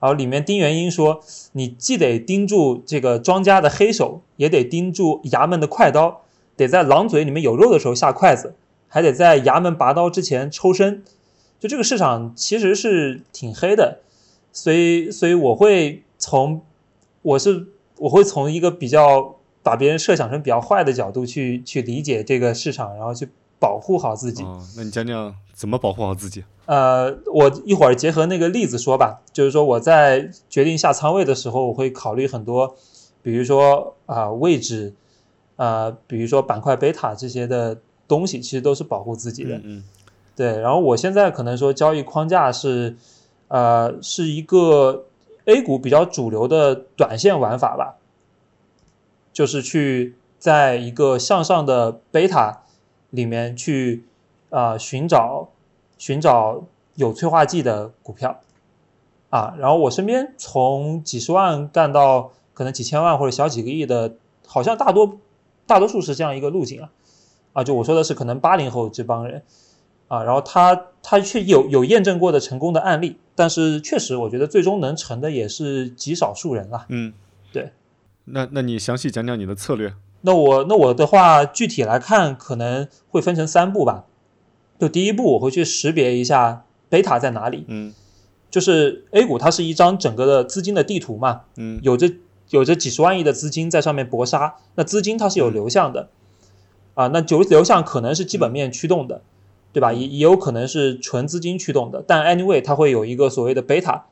[0.00, 1.20] 然后里面丁元英说，
[1.52, 6.22] 你既得盯住这个庄家的黑手，也得盯住衙门的快刀，
[6.56, 8.54] 得在狼嘴里面有肉的时候下筷子，
[8.88, 11.02] 还得在衙门拔刀之前抽身。
[11.60, 14.00] 就这个市场其实是挺黑的，
[14.52, 16.62] 所以所以我会从。
[17.24, 17.68] 我是
[17.98, 24.42] 我会从一个比较把别人设想成比较坏的角度去去理解这个市场，然后去保护好自己。
[24.42, 26.44] 哦，那你讲讲怎么保护好自己？
[26.66, 32.74] 呃，我一会儿结合那个例子说吧，就是说我在决定下仓位的时候，我会考虑很多，
[33.22, 34.94] 比如说啊位置，
[35.56, 39.60] 啊比如说板块贝塔这些的东西，其实都是保护自己的。
[39.62, 39.84] 嗯，
[40.34, 40.60] 对。
[40.60, 42.96] 然后我现在可能说交易框架是，
[43.48, 45.04] 呃，是一个。
[45.44, 47.96] A 股比较主流的短线玩法吧，
[49.32, 52.62] 就是去在一个向上的贝塔
[53.10, 54.04] 里面去
[54.50, 55.48] 啊寻找
[55.98, 56.64] 寻找
[56.94, 58.40] 有催化剂的股票
[59.30, 64.14] 啊，然后我身边从几十万干到可能几千万或者小几个亿的，
[64.46, 65.18] 好像大多
[65.66, 66.90] 大多数是这样一个路径啊
[67.54, 69.42] 啊，就我说的是可能八零后这帮人。
[70.08, 76.84] 啊，然后他他却有有验证过的成功的案例，但是确实我觉得最终能成的也是极少数人了。
[76.90, 77.14] 嗯，
[77.50, 77.72] 对。
[78.26, 79.94] 那那你详细讲讲你的策略？
[80.22, 84.04] 那我那我的话具体来看可能会分成三步吧。
[84.78, 87.64] 就第一步我会去识别一下贝塔在哪里。
[87.68, 87.92] 嗯。
[88.50, 91.42] 就是 A 股它是一张整个的资金的地图嘛。
[91.56, 91.80] 嗯。
[91.82, 92.12] 有着
[92.50, 96.08] 有着几十万亿的资金在上面搏杀，那资金它是有流向的。
[96.94, 99.22] 啊，那流流向可能是基本面驱动的。
[99.74, 99.90] 对吧？
[99.90, 104.04] 也也有可能是纯资金驱动的，但 anyway 它会有一个所谓的贝塔，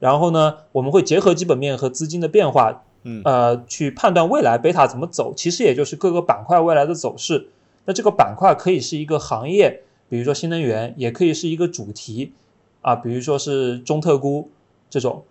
[0.00, 2.82] 然后呢，我们会结合基本面和资金的变化，
[3.24, 5.32] 呃，去判断未来贝塔怎么走。
[5.34, 7.48] 其实也就是各个板块未来的走势。
[7.84, 12.32] 那这个板块可以是一个行业，比如说新能源，也可以是一个主题，
[12.82, 14.50] 啊，比如说是中特估
[14.90, 15.24] 这种。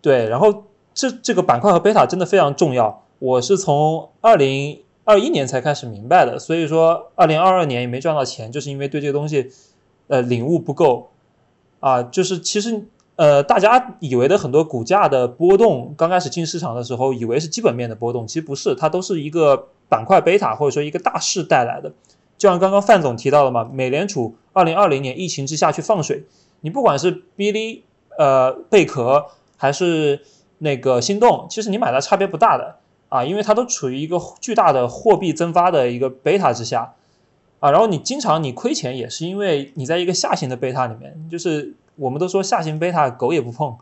[0.00, 3.02] 对，然后这这个板块和贝塔真的非常重要。
[3.18, 4.80] 我是从二零。
[5.06, 9.50] 二一年才开始明白的，所以说二零二二年也没赚到钱，就是因为对这个东西，
[10.08, 11.10] 呃，领悟不够
[11.80, 12.02] 啊。
[12.02, 12.86] 就是其实
[13.16, 21.92] 呃，大家以为的很多股价的波动，刚开始进市场的时候，以为是基本面的波动，其实不是，它都是一个板块贝塔或者说一个大势带来的。
[22.36, 26.24] 就像刚刚范总提到的嘛，美联储二零二零年疫情之下去放水，
[26.60, 27.84] 你不管是哔哩、
[28.18, 30.22] 呃贝壳还是
[30.58, 32.76] 那个心动，其实你买的差别不大的。
[33.10, 36.94] 啊，因为它都处于一个巨大的货币增发的一个贝塔之下，
[37.60, 43.76] 啊，然后你经常你亏钱也是因为你在一个下行的贝塔里面，就是我们都说下行贝塔狗也不碰，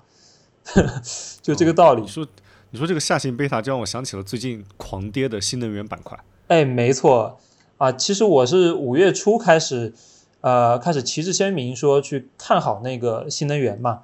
[1.41, 2.03] 就这个道理。
[2.03, 2.27] 你说
[2.71, 6.19] 你说这个下行贝塔，就让我想起了最近狂跌的新能源板块。
[6.49, 7.39] 哎，没错，
[7.79, 9.93] 啊，其实我是五月初开始，
[10.41, 14.03] 呃，开始旗帜鲜明说去看好那个新能源嘛。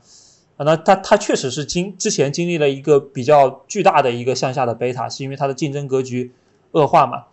[0.56, 6.32] 啊，那它它确实是经之前经历了一个比较巨大的一个向下的贝塔，是因为它的竞争格局
[6.72, 7.24] 恶化嘛。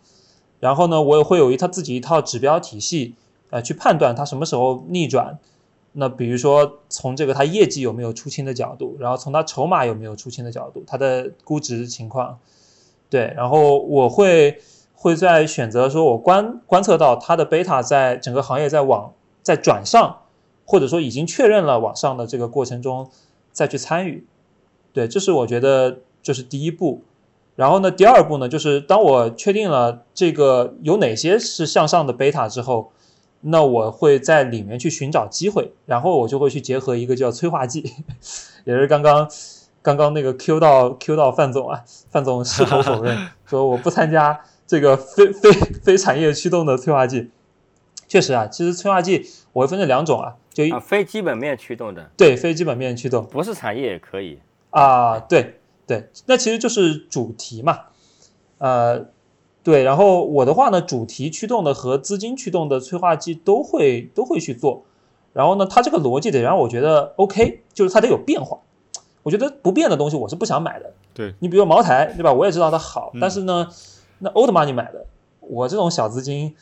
[0.60, 3.16] 然后呢，我也会有一套自己一套指标体系，
[3.50, 5.40] 呃，去判断它什么时候逆转。
[5.96, 12.40] 那比如说从这个它业绩有没有出清的角度，然后从它筹码有没有出清的角度，它的估值情况，
[13.10, 14.60] 对，然后我会
[14.94, 20.22] 会在选择说我观观测到它的贝塔在整个行业在往在转上。
[20.68, 23.12] 或者说已经确认了往上的这个过程中
[23.52, 24.26] 再去参与，
[24.94, 27.04] 对，这是我觉得就是第一步。
[27.56, 32.92] 然后呢，第二步呢，就是当我确定了这个有哪些是向上的贝塔之后，
[33.48, 37.94] 那我会在里面去寻找机会，然后我就会去结合一个叫催化剂，
[38.66, 39.30] 也是刚刚
[39.82, 47.30] 刚刚那个 Q 到 Q 到范总啊，范总矢口否认 说我不参加这个非非非产业驱动的催化剂。
[48.08, 50.36] 确实啊，其实催化剂我会分成两种啊。
[50.54, 54.40] 就啊，非基本面驱动的，对，非基本面驱动，不是产业也可以
[54.70, 57.80] 啊，对对，那其实就是主题嘛，
[58.60, 59.08] 呃，
[59.66, 64.84] 对，然后我的话呢，主题驱动的和资金驱动的催化剂都会都会去做，
[65.34, 68.60] 然后呢，它这个逻辑得让我觉得 OK，就是它得有变化，
[69.24, 70.94] 我觉得不变的东西我是不想买的。
[71.16, 72.32] 对你比如茅台，对吧？
[72.32, 73.68] 我也知道它好，嗯但是呢，
[74.20, 75.08] 那 old money 买的，
[75.40, 76.54] 我这种小资金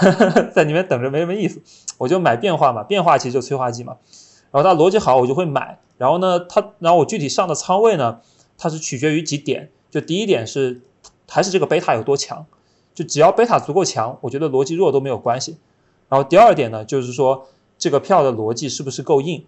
[0.52, 1.62] 在里面等着没什么意思，
[1.96, 3.96] 我就买变化嘛，变化其实就催化剂嘛。
[4.50, 5.78] 然后它逻辑好，我就会买。
[5.96, 8.20] 然后呢，它然后我具体上的仓位呢，
[8.58, 9.70] 它是取决于几点。
[9.90, 10.82] 就第一点是
[11.30, 12.44] 还是这个贝塔有多强，
[12.94, 15.56] 就只要贝塔足够强，我觉得逻辑弱都没有关系。
[16.08, 17.46] 然后第二点呢，就是说
[17.78, 19.44] 这个票的逻辑是不是够硬。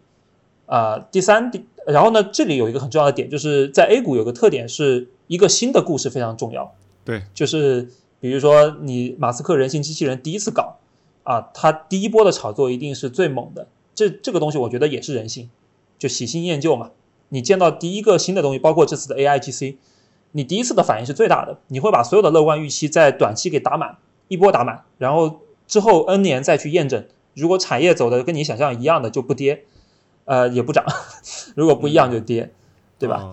[0.66, 6.72] 啊、第三点，然后呢，这里有一个很重要的点，就是在 A 股有个特点，是一个新的故事非常重要。
[7.04, 10.76] 对，就是比如说你马斯克人形机器人第一次搞
[11.24, 15.50] 啊，他第一波的炒作一定是最猛的，这这个东西我觉得也是人性，
[15.98, 16.92] 就喜新厌旧嘛。
[17.28, 19.76] 你见到第一个新的东西，包括这次的 AIGC，
[20.32, 29.64] 你第一次的反应是最大的，你会把所有的乐观预期在短期给打满，一波打满，然后之后 N 年再去验证，如果产业走的跟你想象一样的就不跌，
[30.24, 30.84] 呃也不涨，
[31.54, 32.52] 如果不一样就跌，
[32.98, 33.16] 对吧？
[33.16, 33.32] 啊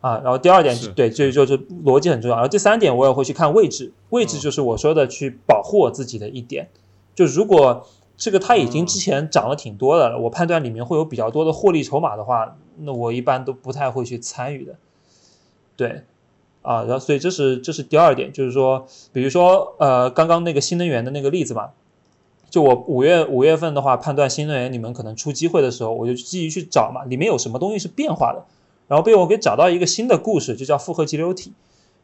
[0.00, 2.36] 啊，然后第二点对，这就是逻辑很重要。
[2.36, 6.70] 然后第三点，我也会去看位置，位置嗯就是我说的去保护我自己的一点。
[7.14, 7.86] 就如果
[8.16, 14.76] 这个它已经之前涨了挺多的了，我判断里面会有比较多的获利筹码的话，那我一般都不太会去参与的。
[15.76, 16.04] 对，
[16.62, 21.70] 啊，然后所以这是这是第二点，就是说，比如说呃，刚刚那个新能源的那个例子嘛，
[22.50, 28.44] 就我五月五月份的话，判断新能源你们可能出机会的时候，我就积极去找嘛，里面有什么东西是变化的。
[28.88, 31.52] 然后被我给找到一个新的故事，就叫复合集流体，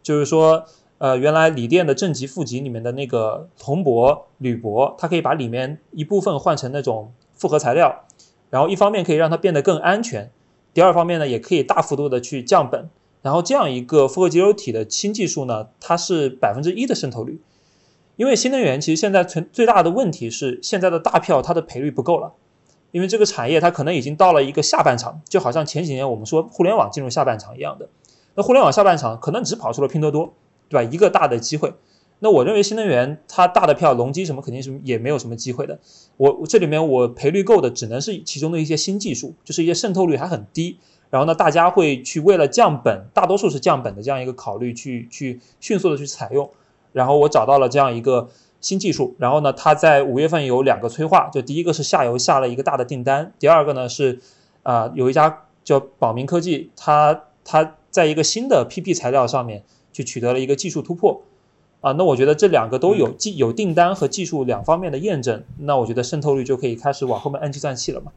[0.05, 0.65] 就是说，
[0.99, 8.05] 呃，原来锂电的正极、负极里面的那个铜箔、铝箔，它可以把里面一部分换成那种复合材料，
[8.51, 10.31] 然后一方面可以让它变得更安全，
[10.73, 12.89] 第二方面呢，也可以大幅度的去降本。
[13.27, 17.41] 然后这样一个复合集流体的新技术呢，它是百分之一的渗透率，
[18.15, 22.35] 因为新能源其实现在存最大的问题是现在的大票它的赔率不够了。
[22.93, 27.89] 因为这个产业它可能已经到了一个下半场，就好像前几年我们说互联网进入下半场一样的。
[28.37, 30.33] 那互联网下半场可能只跑出了拼多多，
[30.69, 30.89] 对吧？
[30.93, 31.75] 一个大的机会。
[32.21, 35.81] 那我认为新能源它大的票隆基什么肯定是也没有什么机会的。
[36.17, 40.79] 我这里面我赔率够的只能是其中的一些新技术，就是一些渗透率还很低。
[41.11, 46.51] 然后呢，大家会去为了降本，大多数是降本的这样一个考虑去去迅速的去采用。
[46.93, 48.29] 然后我找到了这样一个。
[48.59, 54.19] 新技术，然后呢，它在五月份有两个催化，就第一个是下游下了一个大的订单，第二个呢是，
[54.65, 61.21] 啊、有一家叫宝明科技，它它在一个新的 PP 材料上面去取得了一个技术突破，
[61.81, 68.11] 啊，那我觉得这两个都有技有订单和技术两方面的验证，那我觉得渗透率就可以开始往后面按计算器了嘛，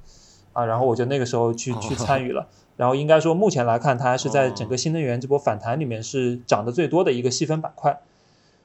[0.54, 2.48] 啊，然后我就那个时候去去 参与了，
[2.78, 8.02] 然后应该说目前来看，它是在整个新能源这波反弹里面是涨得最多的一个细分板块。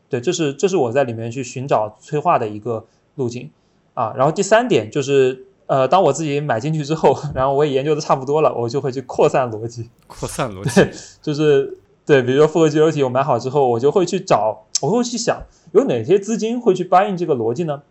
[0.08, 2.84] 对，这是这是我在里面去寻找催化的一个
[3.16, 3.50] 路径
[3.94, 4.12] 啊。
[4.16, 17.82] 然后第三点就是，呃，当我自己买进去之后，然后我也研究的差不多了，我就会去扩散逻辑， 扩散逻辑，对就是对，比如说复合肌流体我买好之后，我就会去找，我会去想有哪些资金会去 buy in 这个逻辑呢？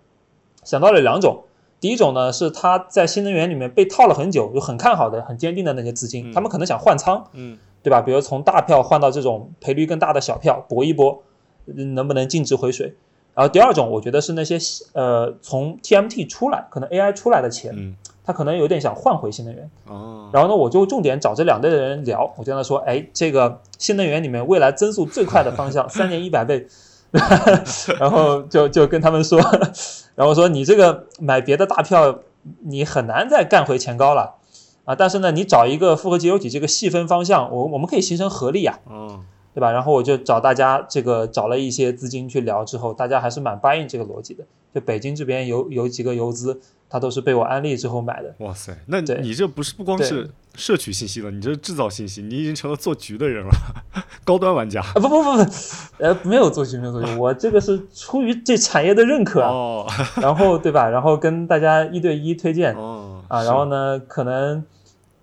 [0.64, 1.44] 想到了两种，
[1.84, 8.00] 第一种呢是他在新能源里面被套了很久，就很看好的、很坚定的那些资金，他们可能想换仓，嗯，对吧？
[8.00, 11.22] 比如从大票换到这种赔率更大的小票，搏一搏。
[11.66, 12.96] 能不能净值回水？
[13.34, 14.58] 然后第二种，我觉得是那些
[14.94, 19.70] 呃从 TMT 出来，可能 AI 出来的钱，嗯，他可能有点想换回新能源。
[19.88, 26.66] 哦，然后呢，我就重点找这两类的人聊，我就跟他说，哎，这个新能源里面未来增速最快的方向， 三年一百倍。
[28.00, 29.40] 然后就就跟他们说，
[30.16, 32.20] 然后说你这个买别的大票，
[32.66, 34.36] 你很难再干回前高了
[34.86, 34.96] 啊。
[34.96, 38.80] 但是呢，你找一个复合节油体这个细分方向，我我们可以形成合力啊。
[38.90, 39.72] 嗯，对吧？
[39.72, 44.44] 然后我就找大家这个找了一些资金去聊之后，大家还是蛮 buy in 这个逻辑的。
[44.74, 46.60] 就北京这边有有几个游资，
[46.90, 48.34] 他都是被我安利之后买的。
[48.40, 53.52] 哇塞，那你这不是不光是摄取信息了，你这是制造信息，你已经成了做局的人了，
[54.26, 54.82] 高端玩家。
[54.82, 55.52] 啊不不不不，
[56.00, 59.42] 呃没有做局没有做局，我这个是出于对产业的认可
[60.16, 60.90] 然后对吧？
[60.90, 64.64] 然后跟大家一对一推荐哦啊，然后呢可能。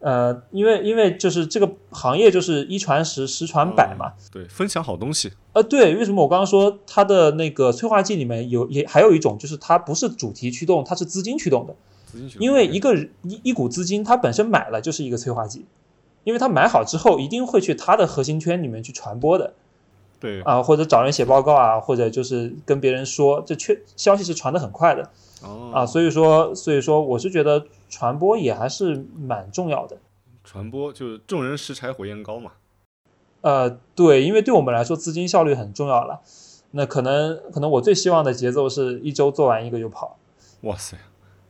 [0.00, 5.30] 呃，因为因为就是这个行业就是一传十，十传百嘛，对，分享好东西。
[5.52, 11.74] 呃，对，为什么我刚刚说它的那个催化剂里面有也还有一种，就是它不是主题驱动，它是资金驱动的。
[12.06, 15.64] 资金因为一个一一股资金，它本身买了就是一个催化剂，
[16.24, 19.52] 因为它买好之后一定会去它的核心圈里面去传播的
[20.18, 25.08] 对啊，或者找人写报告啊，或者就是跟别人说，这确消息是传的很快的
[25.42, 29.98] 哦啊，所以说所以说我是觉得传播也还是蛮重要的。
[30.42, 32.52] 传播就是众人拾柴火焰高嘛。
[33.42, 36.20] 呃，对，因为对我们来说资金效率很重要了。
[36.70, 40.16] 那可能可能我最希望的节奏是一周做完一个就跑，
[40.62, 40.96] 哇塞，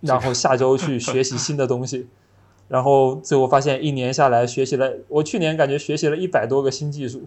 [0.00, 2.08] 然后下周去学习新的东西。
[2.68, 7.26] 然后最后发现一年下来学习了，我去年感觉学习了一百多个新技术，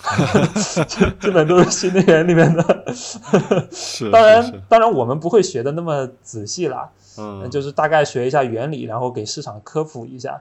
[1.20, 2.84] 基本都是新能源里面的。
[3.70, 10.40] 是，当然当然我们不会学的那么仔细啦，嗯，就是大概学一下原理，然后给市场科普一下。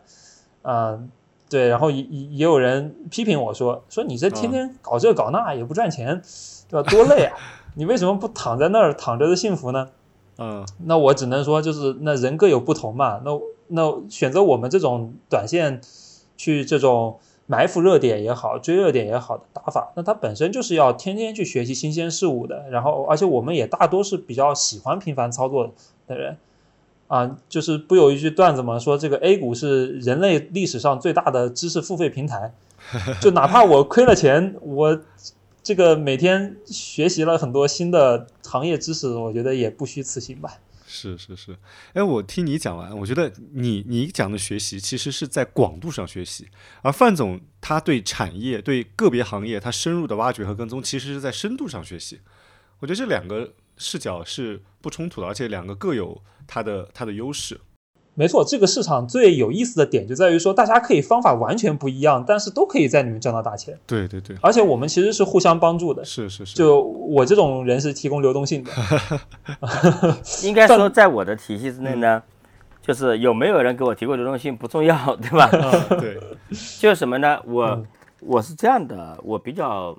[0.61, 1.09] 嗯，
[1.49, 6.21] 对，然后也也也有人批评我说，说你这天天搞这搞那也不赚钱，
[6.69, 6.89] 对吧？
[6.89, 7.37] 多累啊！
[7.75, 9.89] 你为什么不躺在那儿躺着的幸福呢？
[10.39, 13.21] 嗯那我只能说，就是那人各有不同嘛。
[13.23, 13.31] 那
[13.69, 15.81] 那选择我们这种短线
[16.37, 22.69] 去这种埋伏热点也好，追热点也好的打法，那它本身就是要天天去学习新鲜事物的。
[22.69, 25.71] 然后，而且我们也大多是比较喜欢频繁操作
[26.07, 26.37] 的人
[27.07, 27.37] 啊。
[27.49, 32.53] 就是不有一句段子嘛，说这个 A 股是人类历史上最大的知识付费平台，
[33.21, 35.01] 就哪怕我亏了钱，我。
[35.63, 40.49] 这个每天学习了很多新的行业知识，我觉得也不虚此行吧。
[40.87, 41.57] 是是是，
[41.91, 46.47] 哎，我听你讲完，我觉得你你讲的学习其实是在广度上学习，
[46.81, 52.21] 而范总他对产业、对个别行业他深入的挖掘和跟踪，其实是在深度上学习。
[52.79, 57.59] 我觉得这两个视角是不冲突的，而且两个各有它的它的优势。
[58.19, 63.77] 没错，这个市场最有意思的点就在于说，大家可以方法完全不一样，但是都可以在里面赚到大钱。
[63.85, 66.03] 对对对，而且我们其实是互相帮助的。
[66.03, 68.71] 是是是，就我这种人是提供流动性的。
[70.43, 72.23] 应该说，在我的体系之内呢，
[72.81, 75.47] 就是有没有人给我提供流动性不重要，对吧？
[75.53, 76.19] 嗯 对，
[76.79, 77.39] 就是什么呢？
[77.45, 77.85] 我嗯
[78.21, 79.95] 我是这样的，我比较，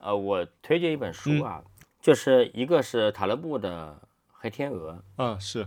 [0.00, 1.60] 呃，我推荐一本书啊，
[2.02, 3.96] 就是一个是塔勒布的
[4.32, 5.64] 《黑天鹅》啊是，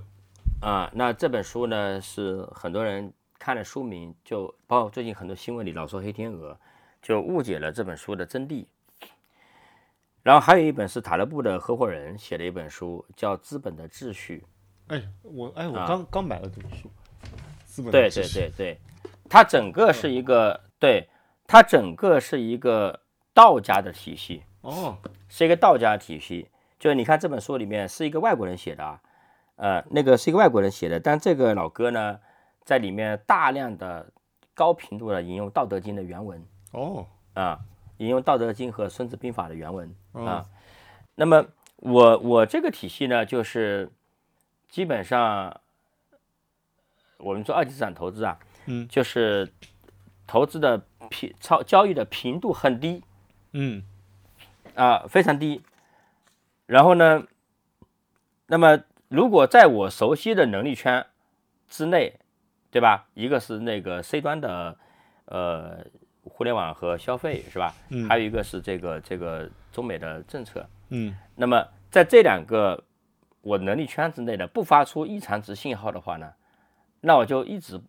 [0.60, 6.60] 啊，那这本书呢是很多人看了书名就，包括最近很多新闻里老说黑天鹅，
[7.02, 8.66] 就误解了这本书的真谛。
[10.24, 14.44] 然后还有一本是塔勒布的合伙人写的一本书，叫《资本的秩序》。
[14.94, 16.90] 哎我哎我啊刚、刚买了这本书，
[17.64, 18.80] 资本的秩序对对对对，
[19.30, 21.08] 它整个是一个对，
[21.48, 23.00] 它整个是一个
[23.34, 24.98] 道家的体系，哦。
[25.30, 26.50] 是一个道家体系。
[26.78, 29.02] 就是你看这本书里面是一个外国人写的啊，
[29.56, 32.20] 呃，那个是一个外国人写的，但这个老哥呢，
[32.64, 34.12] 在里面大量的
[34.54, 37.08] 高频度的引用《道德经》的原文哦。
[37.34, 37.60] 啊，
[37.98, 40.26] 引用《道德经》和《孙子兵法》的原文哦。
[40.26, 40.46] 啊。
[41.16, 41.46] 那么
[41.78, 43.90] 我我这个体系呢，就是
[44.70, 45.62] 基本上
[47.18, 49.52] 我们做二级市场投资啊，嗯，就是
[50.28, 53.02] 投资的频超交易的频度很低。
[53.54, 53.82] 嗯
[54.76, 55.64] 啊，非常低。
[56.66, 57.26] 然后呢，
[58.48, 61.06] 那么如果在我熟悉的能力圈
[61.68, 62.20] 之内，
[62.72, 63.08] 对吧？
[63.14, 64.78] 一个是那个 C 端的
[65.26, 65.86] 呃
[66.24, 67.74] 互联网和消费是吧？
[67.90, 70.68] 嗯还有一个是这个这个中美的政策。
[70.90, 72.84] 嗯那么在这两个
[73.42, 76.34] 我能力圈之内的不发出异常值信号的话呢，
[77.02, 77.80] 那我就一直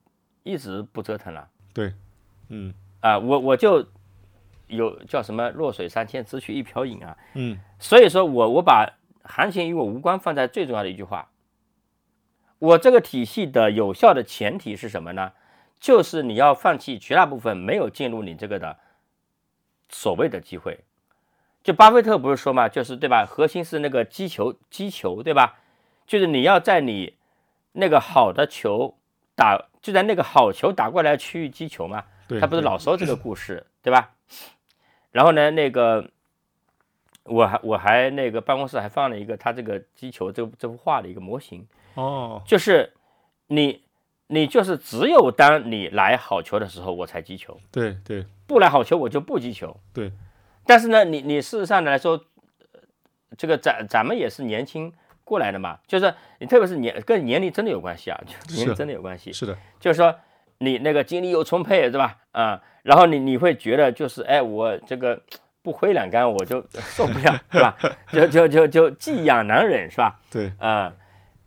[0.43, 1.93] 一直不折腾了对，
[2.49, 3.87] 嗯啊，我我就
[4.66, 11.30] 有叫什么弱水三千只取一瓢饮啊，嗯所以说我我把行情与我无关放在最重要的一句话，
[12.58, 15.32] 我这个体系的有效的前提是什么呢？
[15.78, 18.78] 就是你要放弃绝大部分没有进入你这个的
[19.88, 20.80] 所谓的机会。
[21.62, 23.26] 就巴菲特不是说嘛，就是对吧？
[23.28, 25.58] 核心是那个击球，击球对吧？
[26.06, 27.14] 就是你要在你
[27.72, 28.96] 那个好的球
[29.34, 32.04] 打，就在那个好球打过来区域击球嘛。
[32.40, 34.12] 他不是老说这个故事，对吧？
[35.16, 36.10] 然后呢，那个
[37.24, 42.92] 我还我还那个办公室还放了一个他这个击球这这幅画的一个模型，哦就是
[43.46, 43.82] 你
[44.26, 49.74] 你就是只有当你来好球的时候我才击球，对对不来好球我就不击球。
[49.94, 50.12] 对，
[50.66, 52.12] 但是呢，你你事实上来说，
[52.72, 52.80] 呃
[53.38, 54.92] 这个咱咱们也是年轻
[55.24, 59.32] 过来的嘛，就是你特别是年跟年龄真的有关系啊，年龄真的有关系。
[59.32, 60.14] 是的，就是说
[60.59, 62.16] 你那个精力又充沛，是吧？
[62.32, 65.20] 啊、然后你你会觉得就是哎，我这个
[65.62, 67.76] 不挥两杆我就受不了， 是吧？
[68.12, 70.18] 就就就就技痒难忍，是吧？
[70.30, 70.92] 对啊、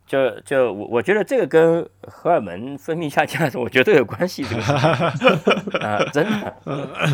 [0.05, 6.55] 就就我我觉得这个跟荷尔蒙分泌下降，我觉得有关系，这个事情啊、真的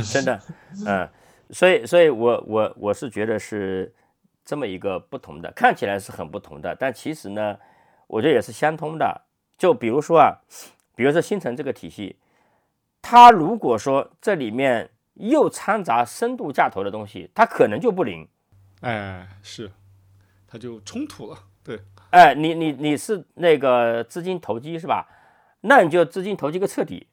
[0.03, 0.39] 真的，
[0.87, 1.09] 嗯、
[1.51, 3.93] 所以所以我我我是觉得是
[4.45, 7.57] 这么一个不同的，看起来是很不同的，但其实呢，
[8.07, 9.21] 我觉得也是相通的。
[9.57, 10.35] 就比如说啊，
[10.95, 12.15] 比如说新城这个体系，
[13.01, 18.27] 它如果说这里面又掺杂深度价投的东西，它可能就不灵。
[18.81, 19.71] 哎是，
[20.47, 21.79] 它就冲突了，对
[22.11, 25.07] 哎，你你你是那个资金投机是吧？
[25.61, 27.07] 那你就资金投机个彻底，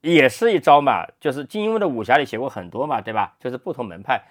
[0.00, 1.06] 也是一招嘛。
[1.20, 3.36] 就是金庸的武侠里写过很多嘛，对吧？
[3.38, 4.22] 就是不同门派，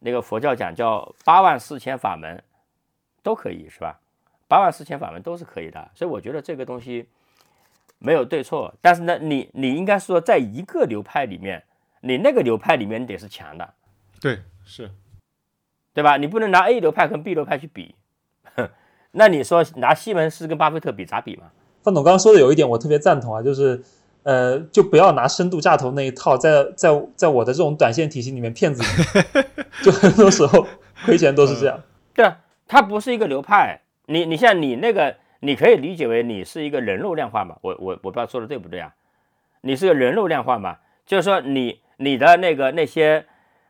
[0.00, 2.42] 那个佛教讲叫八万四千法门，
[3.22, 3.98] 都可以是吧？
[4.46, 5.90] 八万四千法门都是可以的。
[5.94, 7.08] 所以我觉得这个东西，
[8.00, 11.62] 没有对错，但是呢，你你应该说在一个流派里面，
[12.00, 13.74] 你那个流派里面得是强的，
[14.20, 14.90] 对，是，
[15.94, 16.16] 对吧？
[16.16, 17.94] 你不能拿 A 流派跟 B 流派去比，
[19.12, 21.50] 那你说拿西门斯跟巴菲特比咋比嘛？
[21.82, 23.82] 范总刚刚说的有一点我特别赞同啊，就是
[24.22, 29.20] 呃，就不要拿深度价投那一套，在在在我的这种短线体系里面骗自己，
[29.84, 30.66] 就很多时候
[31.04, 31.80] 亏钱都是这样。
[32.14, 37.58] 对啊，它不是一个流派，你你像你那个，你可以理解为你是一个人肉量化嘛？
[37.62, 38.94] 我我我不知道说的对不对啊？
[39.62, 40.78] 你是个人肉量化嘛？
[41.04, 43.26] 就是说你你的那个那些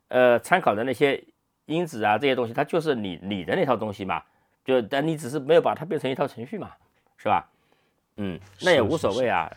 [0.09, 1.25] 呃参考的那些
[1.66, 4.23] 因子啊这些东西，它就是你你的那套东西嘛？
[4.64, 6.71] 就但你只是没有把它变成一套程序嘛，
[7.16, 7.49] 是吧？
[8.16, 9.51] 嗯，那也无所谓啊。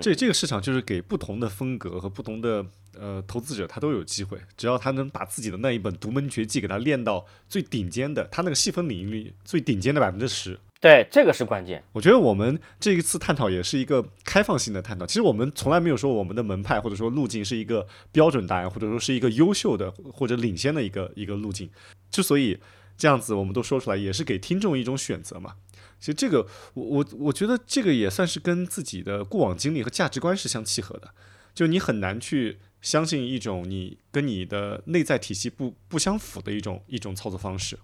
[0.00, 2.64] 这这个市场就是给不同的风格和不同的
[2.98, 10.58] 呃投资者，他都有机会，只要他能把自己的那一本独门绝技给他练到最顶尖的，他那个细分领域里最顶尖的百分之十。
[10.78, 11.82] 对，这个是关键。
[11.92, 15.06] 我觉得我们这一次探讨也是一个开放性的探讨。
[15.06, 21.70] 其实我们从来没有说我们的门派或者说路径是一个标准答案，或者说是一个优秀的或者领先的一个一个路径。
[22.10, 22.58] 之所以
[22.98, 25.54] 这样子，我们都说出来，也是给听众一种选择嘛。
[25.98, 31.10] 其实这个，我我我觉得这个也算是跟自己的过往经历和价值观是相契合的。
[31.54, 37.78] 就你很难去相信一种你跟你的内在体系不不相符的一种一种操作方式。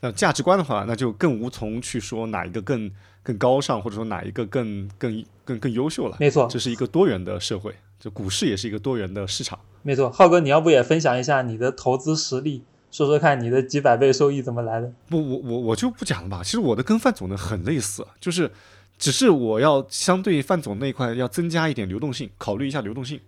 [0.00, 2.90] 那价值观的话，那就更无从去说哪一个更
[3.22, 6.16] 更高尚，或者说哪一个更更更更优秀了。
[6.20, 9.58] 没错，这是一个多元的社会，就股市也是一个多元的市场。
[9.82, 12.62] 没错，浩哥，你要不也分享一下你的投资实例？
[12.90, 14.90] 说说看你的几百倍收益怎么来的？
[15.08, 16.42] 不，我我我就不讲了吧。
[16.42, 18.50] 其实我的跟范总的很类似，就是
[18.96, 23.20] 只是我要相对范总那一块要增加一点流动性，考虑一下流动性。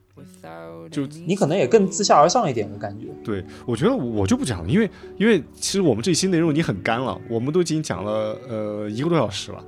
[0.91, 3.07] 就你可能也更自下而上一点，我感觉。
[3.25, 9.64] 对，我觉得我就不讲了，因为因为其实我们这期内容已经很干了，我们都已经讲了呃一个多小时了。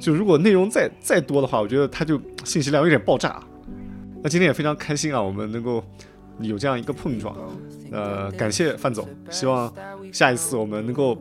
[0.00, 3.42] 就如果内容再再多的话，我觉得它就信息量有点爆炸。
[4.22, 5.82] 那今天也非常开心啊，我们能够
[6.40, 7.36] 有这样一个碰撞。
[7.92, 9.72] 呃，感谢范总，希望
[10.12, 11.16] 下一次我们能够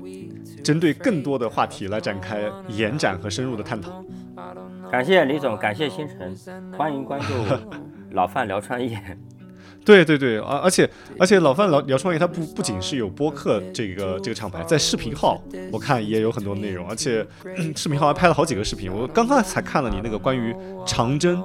[0.64, 4.04] 针对更多的话题来展开延展和深入的探讨。
[4.92, 6.36] 感谢李总，感谢星辰，
[6.72, 7.28] 欢迎关注
[8.16, 9.00] 老范聊创业。
[9.86, 10.90] 对对对，而而且
[11.20, 15.40] 而且老范聊聊创业，他不不仅是有播客这个这个厂牌，在视频号
[15.72, 17.24] 我看也有很多内容，而且
[17.76, 18.92] 视频号还拍了好几个视频。
[18.92, 20.56] 我刚刚才看了你那个关于
[20.88, 21.44] 长征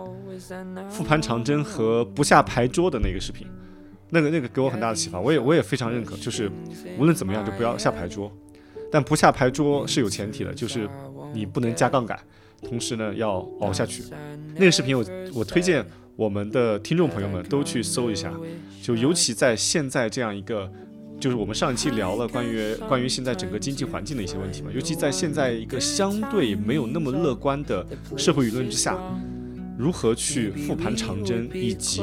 [0.89, 3.47] 复盘长征和不下牌桌的那个视频。
[4.13, 6.51] 那个那个给我很大的启发，我也我也非常认可，就是
[6.99, 8.29] 无论怎么样就不要下牌桌，
[8.91, 10.89] 但不下牌桌是有前提的，就是
[11.33, 12.19] 你不能加杠杆，
[12.61, 14.03] 同时呢要熬下去。
[14.57, 15.87] 那个视频我我推荐
[16.21, 18.31] 我们的听众朋友们都去搜一下，
[18.83, 20.71] 就尤其在现在这样一个，
[21.19, 27.87] 就是我们上一期聊了关于关于现在整个经济环境的一些问题嘛，尤其在现在一个相对没有那么乐观的
[28.19, 28.99] 社会舆论之下，
[29.79, 32.03] 如何去复盘长征以及。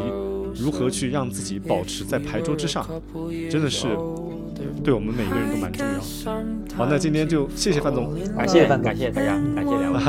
[0.55, 2.83] 如何去让自己保持在牌桌之上，
[3.51, 3.85] 真的是
[4.83, 6.01] 对我们每个人都蛮重要的。
[6.75, 9.99] 好，那今天就谢谢范总，感谢范感谢大家，感谢两位。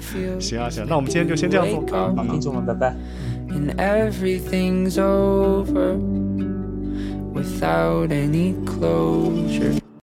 [0.40, 2.96] 行啊行，那我们今天就先这样做，好，听众们拜拜。
[3.50, 5.96] and everything's over
[7.32, 9.78] without any closure.